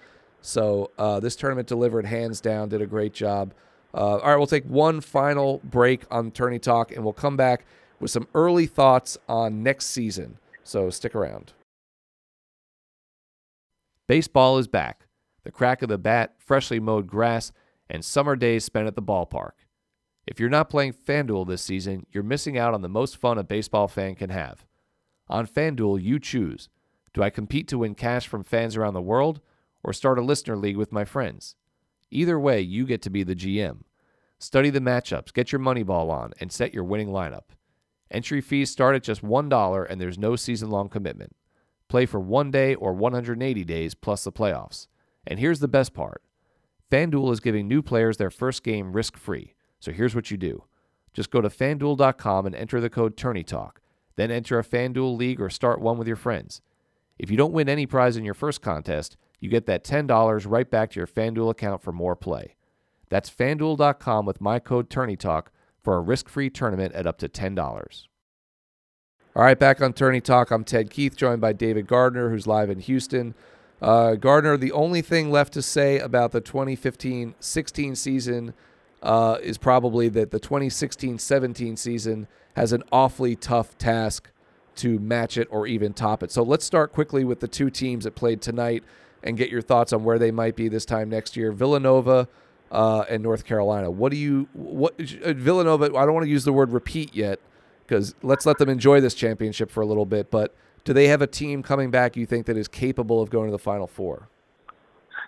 [0.40, 3.52] So uh, this tournament delivered hands down, did a great job.
[3.92, 7.66] Uh, all right, we'll take one final break on Tourney Talk, and we'll come back
[7.98, 10.38] with some early thoughts on next season.
[10.62, 11.52] So stick around.
[14.08, 15.06] Baseball is back.
[15.44, 17.52] The crack of the bat, freshly mowed grass,
[17.90, 19.50] and summer days spent at the ballpark.
[20.26, 23.44] If you're not playing FanDuel this season, you're missing out on the most fun a
[23.44, 24.64] baseball fan can have.
[25.28, 26.70] On FanDuel, you choose
[27.12, 29.42] do I compete to win cash from fans around the world
[29.84, 31.54] or start a listener league with my friends?
[32.10, 33.82] Either way, you get to be the GM.
[34.38, 37.50] Study the matchups, get your money ball on, and set your winning lineup.
[38.10, 41.34] Entry fees start at just $1 and there's no season long commitment.
[41.88, 44.86] Play for one day or 180 days plus the playoffs.
[45.26, 46.22] And here's the best part
[46.90, 49.54] FanDuel is giving new players their first game risk free.
[49.80, 50.64] So here's what you do
[51.14, 53.72] just go to fanduel.com and enter the code TourneyTalk.
[54.16, 56.60] Then enter a FanDuel league or start one with your friends.
[57.18, 60.70] If you don't win any prize in your first contest, you get that $10 right
[60.70, 62.56] back to your FanDuel account for more play.
[63.08, 65.46] That's fanduel.com with my code TourneyTalk
[65.80, 68.06] for a risk free tournament at up to $10.
[69.36, 70.50] All right, back on Tourney Talk.
[70.50, 73.34] I'm Ted Keith, joined by David Gardner, who's live in Houston.
[73.80, 78.54] Uh, Gardner, the only thing left to say about the 2015 16 season
[79.02, 82.26] uh, is probably that the 2016 17 season
[82.56, 84.30] has an awfully tough task
[84.76, 86.32] to match it or even top it.
[86.32, 88.82] So let's start quickly with the two teams that played tonight
[89.22, 91.52] and get your thoughts on where they might be this time next year.
[91.52, 92.28] Villanova
[92.72, 93.90] uh, and North Carolina.
[93.90, 95.94] What do you what uh, Villanova?
[95.96, 97.40] I don't want to use the word repeat yet
[97.88, 100.30] because let's let them enjoy this championship for a little bit.
[100.30, 103.46] But do they have a team coming back you think that is capable of going
[103.46, 104.28] to the Final Four?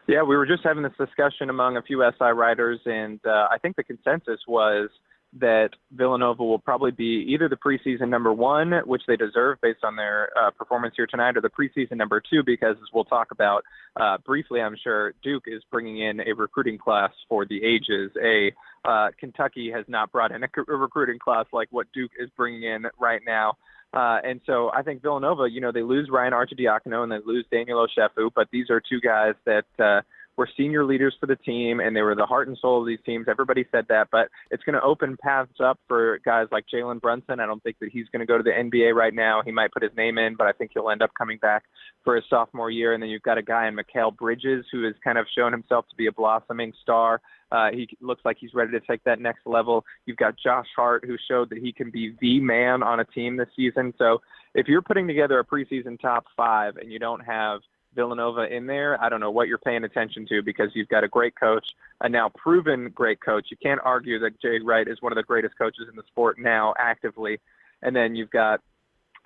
[0.06, 3.58] Yeah, we were just having this discussion among a few SI writers, and uh, I
[3.58, 4.90] think the consensus was
[5.38, 9.94] that Villanova will probably be either the preseason number one, which they deserve based on
[9.94, 13.62] their uh, performance here tonight, or the preseason number two, because as we'll talk about
[13.94, 18.10] uh, briefly, I'm sure Duke is bringing in a recruiting class for the ages.
[18.20, 18.52] A
[18.84, 22.62] uh, Kentucky has not brought in a, a recruiting class like what Duke is bringing
[22.62, 23.56] in right now.
[23.92, 27.44] Uh, and so I think Villanova, you know, they lose Ryan Arcidiacono and they lose
[27.50, 30.02] Daniel Ochefu, but these are two guys that uh,
[30.36, 32.98] were senior leaders for the team and they were the heart and soul of these
[33.04, 33.26] teams.
[33.28, 37.40] Everybody said that, but it's going to open paths up for guys like Jalen Brunson.
[37.40, 39.42] I don't think that he's going to go to the NBA right now.
[39.44, 41.64] He might put his name in, but I think he'll end up coming back
[42.04, 42.94] for his sophomore year.
[42.94, 45.86] And then you've got a guy in Mikal Bridges who has kind of shown himself
[45.90, 47.20] to be a blossoming star.
[47.52, 49.84] Uh, he looks like he's ready to take that next level.
[50.06, 53.36] You've got Josh Hart, who showed that he can be the man on a team
[53.36, 53.92] this season.
[53.98, 54.20] So
[54.54, 57.60] if you're putting together a preseason top five and you don't have
[57.94, 61.08] Villanova in there, I don't know what you're paying attention to because you've got a
[61.08, 61.66] great coach,
[62.00, 63.46] a now proven great coach.
[63.50, 66.38] You can't argue that Jay Wright is one of the greatest coaches in the sport
[66.38, 67.40] now actively.
[67.82, 68.60] And then you've got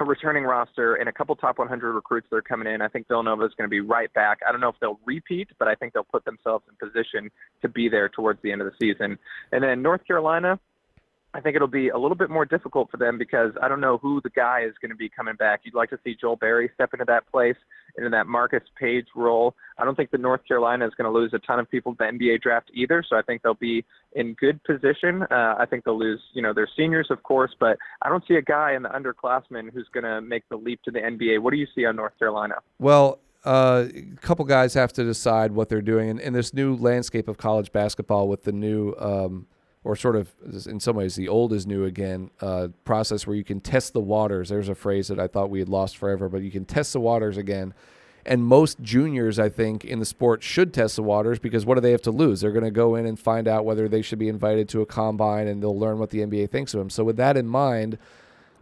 [0.01, 2.83] a returning roster and a couple top 100 recruits that are coming in.
[2.83, 4.41] I think Villanova is going to be right back.
[4.47, 7.31] I don't know if they'll repeat, but I think they'll put themselves in position
[7.63, 9.19] to be there towards the end of the season.
[9.53, 10.59] And then North Carolina,
[11.33, 13.99] I think it'll be a little bit more difficult for them because I don't know
[13.99, 15.61] who the guy is going to be coming back.
[15.65, 17.57] You'd like to see Joel Berry step into that place,
[17.97, 19.55] into that Marcus Paige role.
[19.79, 21.99] I don't think that North Carolina is going to lose a ton of people to
[21.99, 25.23] the NBA draft either, so I think they'll be in good position.
[25.31, 28.35] Uh, I think they'll lose, you know, their seniors, of course, but I don't see
[28.35, 31.41] a guy in the underclassmen who's going to make the leap to the NBA.
[31.41, 32.57] What do you see on North Carolina?
[32.79, 36.75] Well, uh, a couple guys have to decide what they're doing in, in this new
[36.75, 39.47] landscape of college basketball with the new um,
[39.85, 40.33] or sort of
[40.67, 44.01] in some ways the old is new again uh, process where you can test the
[44.01, 44.49] waters.
[44.49, 47.01] There's a phrase that I thought we had lost forever, but you can test the
[47.01, 47.75] waters again.
[48.27, 51.83] And most juniors, I think, in the sport should test the waters because what do
[51.83, 52.41] they have to lose?
[52.41, 54.87] They're going to go in and find out whether they should be invited to a
[54.87, 56.89] combine and they'll learn what the NBA thinks of them.
[56.89, 57.99] So, with that in mind,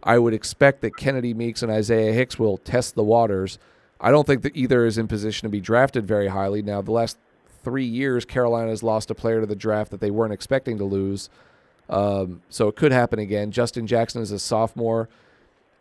[0.03, 3.57] I would expect that Kennedy Meeks and Isaiah Hicks will test the waters.
[4.01, 6.61] I don't think that either is in position to be drafted very highly.
[6.61, 7.17] Now, the last
[7.63, 10.85] three years, Carolina has lost a player to the draft that they weren't expecting to
[10.85, 11.29] lose.
[11.89, 13.51] Um, so it could happen again.
[13.51, 15.09] Justin Jackson is a sophomore,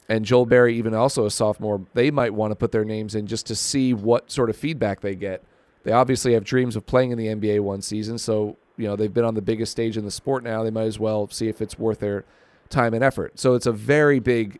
[0.09, 1.87] and Joel Berry, even also a sophomore.
[1.95, 5.01] They might want to put their names in just to see what sort of feedback
[5.01, 5.43] they get.
[5.85, 9.12] They obviously have dreams of playing in the NBA one season, so you know they've
[9.12, 10.62] been on the biggest stage in the sport now.
[10.62, 12.24] They might as well see if it's worth their
[12.68, 13.39] time and effort.
[13.39, 14.59] So it's a very big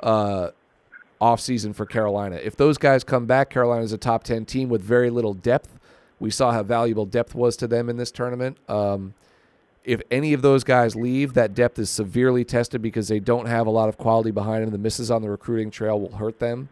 [0.00, 0.50] uh,
[1.20, 2.36] off season for Carolina.
[2.36, 5.79] If those guys come back, Carolina is a top ten team with very little depth.
[6.20, 8.58] We saw how valuable depth was to them in this tournament.
[8.68, 9.14] Um,
[9.82, 13.66] if any of those guys leave, that depth is severely tested because they don't have
[13.66, 14.70] a lot of quality behind them.
[14.70, 16.68] The misses on the recruiting trail will hurt them.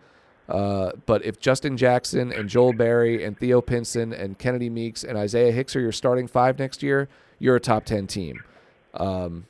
[0.49, 5.17] Uh, but if Justin Jackson and Joel Berry and Theo Pinson and Kennedy Meeks and
[5.17, 8.43] Isaiah Hicks are your starting five next year, you're a top 10 team.
[8.95, 9.47] Um,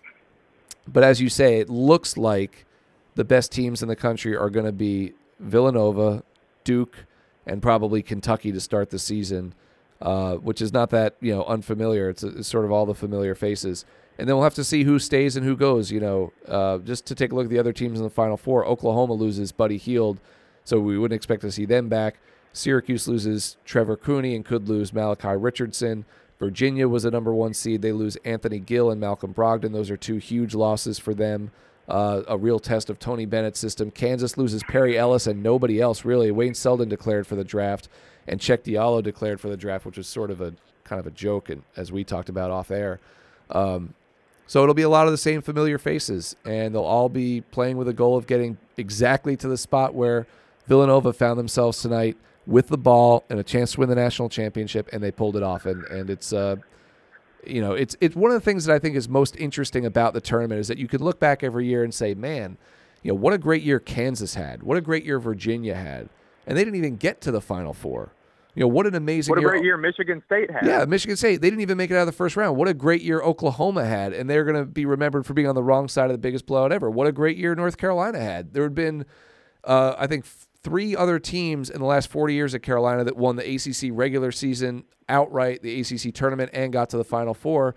[0.87, 2.67] but as you say, it looks like
[3.15, 6.23] the best teams in the country are going to be Villanova,
[6.65, 7.07] Duke,
[7.47, 9.55] and probably Kentucky to start the season
[10.01, 12.09] uh, which is not that you know unfamiliar.
[12.09, 13.85] It's, it's, sort of all the familiar faces,
[14.19, 15.91] and then we'll have to see who stays and who goes.
[15.91, 18.37] You know, uh, just to take a look at the other teams in the Final
[18.37, 18.65] Four.
[18.65, 20.21] Oklahoma loses Buddy Hield,
[20.65, 22.19] so we wouldn't expect to see them back.
[22.53, 26.05] Syracuse loses Trevor Cooney and could lose Malachi Richardson.
[26.39, 27.83] Virginia was a number one seed.
[27.83, 29.73] They lose Anthony Gill and Malcolm Brogdon.
[29.73, 31.51] Those are two huge losses for them.
[31.89, 33.91] Uh, a real test of Tony Bennett's system.
[33.91, 36.31] Kansas loses Perry Ellis and nobody else really.
[36.31, 37.89] Wayne Selden declared for the draft
[38.29, 41.11] and Cheick Diallo declared for the draft, which was sort of a kind of a
[41.11, 43.01] joke, and as we talked about off air.
[43.51, 43.95] Um,
[44.47, 47.77] so it'll be a lot of the same familiar faces, and they'll all be playing
[47.77, 50.27] with a goal of getting exactly to the spot where
[50.67, 52.17] Villanova found themselves tonight,
[52.47, 55.43] with the ball and a chance to win the national championship, and they pulled it
[55.43, 55.67] off.
[55.67, 56.57] And and it's uh,
[57.47, 60.15] you know, it's it's one of the things that I think is most interesting about
[60.15, 62.57] the tournament is that you can look back every year and say, man,
[63.03, 66.09] you know, what a great year Kansas had, what a great year Virginia had,
[66.47, 68.13] and they didn't even get to the Final Four.
[68.55, 69.51] You know, what an amazing what a year.
[69.51, 70.67] great year Michigan State had.
[70.67, 71.41] Yeah, Michigan State.
[71.41, 72.57] They didn't even make it out of the first round.
[72.57, 75.55] What a great year Oklahoma had, and they're going to be remembered for being on
[75.55, 76.91] the wrong side of the biggest blowout ever.
[76.91, 78.55] What a great year North Carolina had.
[78.55, 79.07] There had been,
[79.63, 80.25] uh, I think,
[80.63, 84.33] three other teams in the last 40 years at Carolina that won the ACC regular
[84.33, 87.75] season outright, the ACC tournament, and got to the Final Four.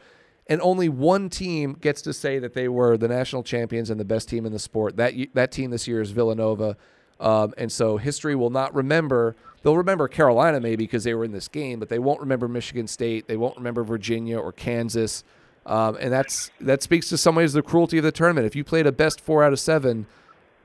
[0.48, 4.06] And only one team gets to say that they were the national champions and the
[4.06, 4.98] best team in the sport.
[4.98, 6.76] That that team this year is Villanova,
[7.20, 9.36] um, and so history will not remember.
[9.62, 12.88] They'll remember Carolina maybe because they were in this game, but they won't remember Michigan
[12.88, 13.28] State.
[13.28, 15.24] They won't remember Virginia or Kansas.
[15.66, 18.48] Um, and that's that speaks to some ways the cruelty of the tournament.
[18.48, 20.08] If you played a best four out of seven,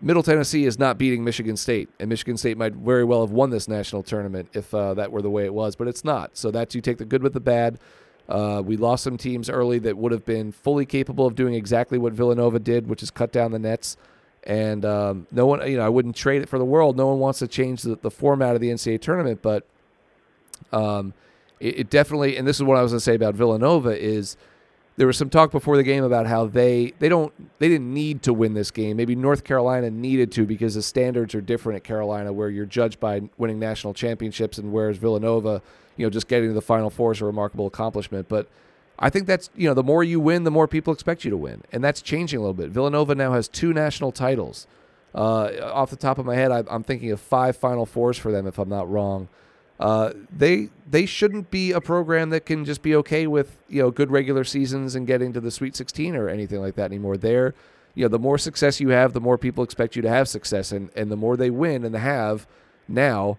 [0.01, 3.51] Middle Tennessee is not beating Michigan State, and Michigan State might very well have won
[3.51, 6.36] this national tournament if uh, that were the way it was, but it's not.
[6.36, 7.78] So that's you take the good with the bad.
[8.28, 11.97] Uh, we lost some teams early that would have been fully capable of doing exactly
[11.97, 13.97] what Villanova did, which is cut down the nets.
[14.42, 16.97] And um, no one, you know, I wouldn't trade it for the world.
[16.97, 19.66] No one wants to change the, the format of the NCAA tournament, but
[20.72, 21.14] um,
[21.59, 22.36] it, it, definitely.
[22.36, 24.36] And this is what I was going to say about Villanova is
[24.97, 28.22] there was some talk before the game about how they they don't they didn't need
[28.22, 28.97] to win this game.
[28.97, 32.99] Maybe North Carolina needed to because the standards are different at Carolina, where you're judged
[32.99, 35.62] by winning national championships, and whereas Villanova,
[35.97, 38.28] you know, just getting to the Final Four is a remarkable accomplishment.
[38.28, 38.49] But
[38.99, 41.36] I think that's you know the more you win, the more people expect you to
[41.36, 42.70] win, and that's changing a little bit.
[42.70, 44.66] Villanova now has two national titles.
[45.14, 48.32] Uh, off the top of my head, I, I'm thinking of five Final Fours for
[48.32, 49.28] them, if I'm not wrong.
[49.79, 53.91] Uh, they they shouldn't be a program that can just be okay with you know
[53.91, 57.16] good regular seasons and getting to the Sweet 16 or anything like that anymore.
[57.16, 57.55] They're
[57.95, 60.72] you know the more success you have, the more people expect you to have success,
[60.72, 62.47] and and the more they win and have
[62.89, 63.37] now,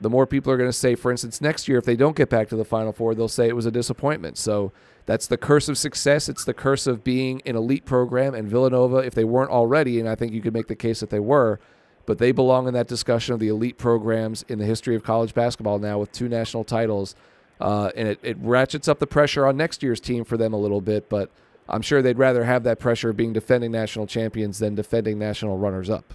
[0.00, 2.30] the more people are going to say, for instance, next year if they don't get
[2.30, 4.38] back to the Final Four, they'll say it was a disappointment.
[4.38, 4.72] So
[5.06, 6.28] that's the curse of success.
[6.28, 8.34] It's the curse of being an elite program.
[8.34, 11.10] And Villanova, if they weren't already, and I think you could make the case that
[11.10, 11.60] they were,
[12.06, 15.34] but they belong in that discussion of the elite programs in the history of college
[15.34, 17.14] basketball now with two national titles.
[17.60, 20.58] Uh, and it, it ratchets up the pressure on next year's team for them a
[20.58, 21.30] little bit, but
[21.68, 25.58] I'm sure they'd rather have that pressure of being defending national champions than defending national
[25.58, 26.14] runners up.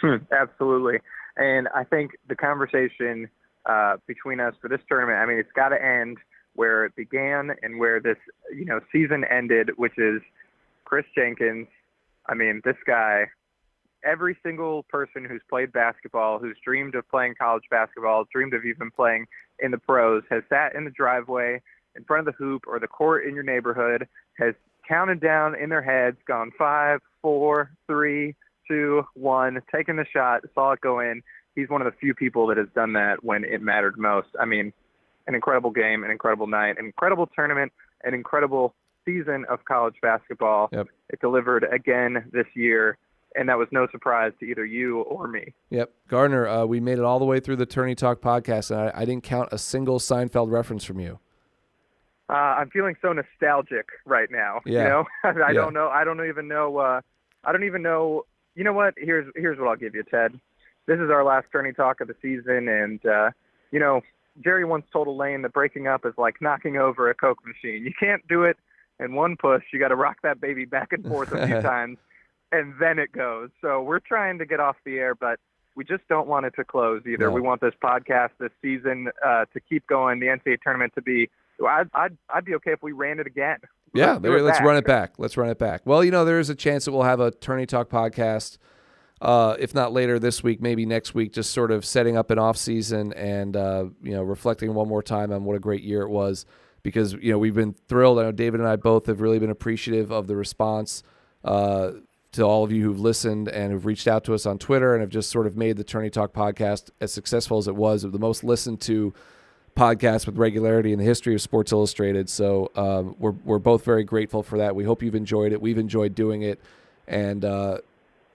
[0.00, 0.98] Hmm, absolutely.
[1.36, 3.28] And I think the conversation
[3.66, 6.18] uh, between us for this tournament, I mean, it's got to end
[6.54, 8.18] where it began and where this,
[8.54, 10.20] you know, season ended, which is
[10.84, 11.66] Kris Jenkins.
[12.28, 13.24] I mean, this guy
[14.04, 18.90] every single person who's played basketball, who's dreamed of playing college basketball, dreamed of even
[18.90, 19.26] playing
[19.58, 21.60] in the pros, has sat in the driveway
[21.96, 24.06] in front of the hoop or the court in your neighborhood,
[24.38, 24.54] has
[24.86, 28.34] counted down in their heads, gone five, four, three,
[28.68, 31.22] two, one, taken the shot, saw it go in.
[31.54, 34.28] He's one of the few people that has done that when it mattered most.
[34.40, 34.72] I mean,
[35.26, 38.74] an incredible game, an incredible night, an incredible tournament, an incredible
[39.04, 40.68] season of college basketball.
[40.72, 40.88] Yep.
[41.10, 42.98] It delivered again this year
[43.34, 45.54] and that was no surprise to either you or me.
[45.70, 48.80] Yep, Gardner, uh, we made it all the way through the Tourney Talk podcast, and
[48.80, 51.18] I, I didn't count a single Seinfeld reference from you.
[52.28, 54.60] Uh, I'm feeling so nostalgic right now.
[54.64, 54.82] Yeah.
[54.82, 55.52] You know, I yeah.
[55.52, 55.88] don't know.
[55.88, 56.78] I don't even know.
[56.78, 57.00] Uh,
[57.44, 58.24] I don't even know.
[58.54, 58.94] You know what?
[58.96, 60.38] Here's here's what I'll give you, Ted.
[60.86, 63.30] This is our last Tourney Talk of the season, and uh,
[63.72, 64.00] you know,
[64.42, 67.84] Jerry once told Elaine that breaking up is like knocking over a Coke machine.
[67.84, 68.56] You can't do it
[69.00, 69.64] in one push.
[69.72, 71.98] You got to rock that baby back and forth a few times
[72.54, 73.50] and then it goes.
[73.60, 75.40] So we're trying to get off the air, but
[75.74, 77.26] we just don't want it to close either.
[77.26, 77.32] No.
[77.32, 80.20] We want this podcast, this season, uh, to keep going.
[80.20, 81.28] The NCAA tournament to be.
[81.66, 83.58] I'd I'd, I'd be okay if we ran it again.
[83.92, 85.14] Yeah, let's, let's run it back.
[85.18, 85.82] Let's run it back.
[85.84, 88.58] Well, you know, there is a chance that we'll have a Tourney Talk podcast.
[89.20, 92.38] Uh, if not later this week, maybe next week, just sort of setting up an
[92.38, 96.02] off season and uh, you know reflecting one more time on what a great year
[96.02, 96.46] it was.
[96.82, 98.18] Because you know we've been thrilled.
[98.18, 101.02] I know David and I both have really been appreciative of the response
[101.44, 101.92] uh,
[102.34, 105.00] to all of you who've listened and who've reached out to us on Twitter and
[105.00, 108.18] have just sort of made the Tourney Talk podcast as successful as it was, the
[108.18, 109.14] most listened to
[109.76, 112.28] podcast with regularity in the history of Sports Illustrated.
[112.28, 114.74] So um, we're we're both very grateful for that.
[114.74, 115.60] We hope you've enjoyed it.
[115.60, 116.60] We've enjoyed doing it,
[117.06, 117.78] and uh,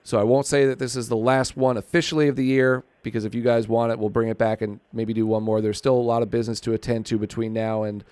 [0.02, 3.26] so I won't say that this is the last one officially of the year because
[3.26, 5.60] if you guys want it, we'll bring it back and maybe do one more.
[5.60, 8.02] There's still a lot of business to attend to between now and.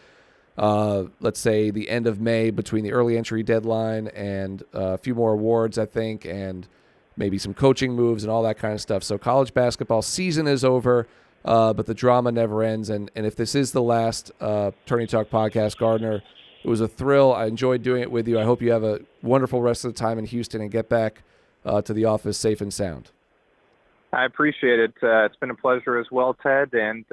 [0.58, 4.98] Uh, let's say the end of May between the early entry deadline and uh, a
[4.98, 6.66] few more awards, I think, and
[7.16, 9.04] maybe some coaching moves and all that kind of stuff.
[9.04, 11.06] So college basketball season is over,
[11.44, 12.90] uh, but the drama never ends.
[12.90, 16.24] And and if this is the last uh, Tourney Talk podcast, Gardner,
[16.64, 17.32] it was a thrill.
[17.32, 18.40] I enjoyed doing it with you.
[18.40, 21.22] I hope you have a wonderful rest of the time in Houston and get back
[21.64, 23.12] uh, to the office safe and sound.
[24.12, 24.94] I appreciate it.
[25.00, 26.72] Uh, it's been a pleasure as well, Ted.
[26.72, 27.04] And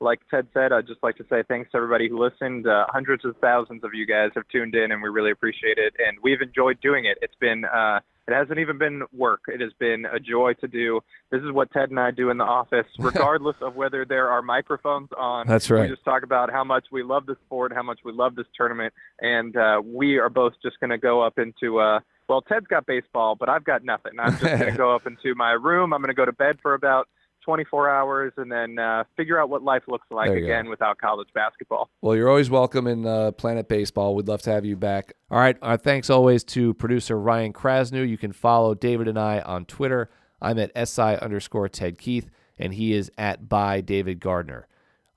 [0.00, 2.66] like Ted said, I'd just like to say thanks to everybody who listened.
[2.66, 5.94] Uh, hundreds of thousands of you guys have tuned in, and we really appreciate it.
[5.98, 7.18] And we've enjoyed doing it.
[7.20, 9.42] It's been, uh, it hasn't even been work.
[9.48, 11.00] It has been a joy to do.
[11.30, 14.40] This is what Ted and I do in the office, regardless of whether there are
[14.40, 15.46] microphones on.
[15.46, 15.82] That's right.
[15.82, 18.46] We just talk about how much we love the sport, how much we love this
[18.56, 21.78] tournament, and uh, we are both just going to go up into.
[21.78, 24.12] Uh, well, Ted's got baseball, but I've got nothing.
[24.18, 25.92] I'm just going to go up into my room.
[25.92, 27.08] I'm going to go to bed for about
[27.50, 30.70] 24 hours and then uh, figure out what life looks like again go.
[30.70, 31.90] without college basketball.
[32.00, 34.14] Well, you're always welcome in uh, Planet Baseball.
[34.14, 35.14] We'd love to have you back.
[35.32, 35.56] All right.
[35.60, 38.08] Our thanks always to producer Ryan Krasnew.
[38.08, 40.10] You can follow David and I on Twitter.
[40.40, 44.68] I'm at SI underscore Ted Keith, and he is at by David Gardner.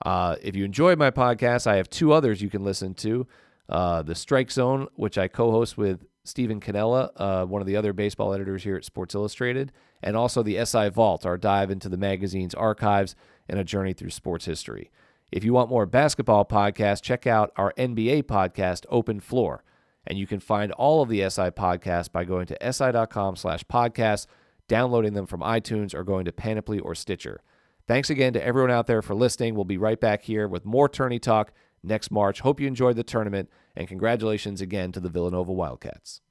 [0.04, 3.28] Uh, if you enjoyed my podcast, I have two others you can listen to.
[3.70, 7.76] Uh, the Strike Zone, which I co host with Stephen Cannella, uh, one of the
[7.76, 9.72] other baseball editors here at Sports Illustrated,
[10.02, 13.16] and also the SI Vault, our dive into the magazine's archives
[13.50, 14.90] and a journey through sports history.
[15.32, 19.64] If you want more basketball podcasts, check out our NBA podcast, Open Floor.
[20.06, 24.28] And you can find all of the SI podcasts by going to si.com slash podcasts,
[24.68, 27.42] downloading them from iTunes, or going to Panoply or Stitcher.
[27.88, 29.56] Thanks again to everyone out there for listening.
[29.56, 31.52] We'll be right back here with more tourney talk
[31.84, 32.42] next March.
[32.42, 36.22] Hope you enjoyed the tournament, and congratulations again to the Villanova Wildcats.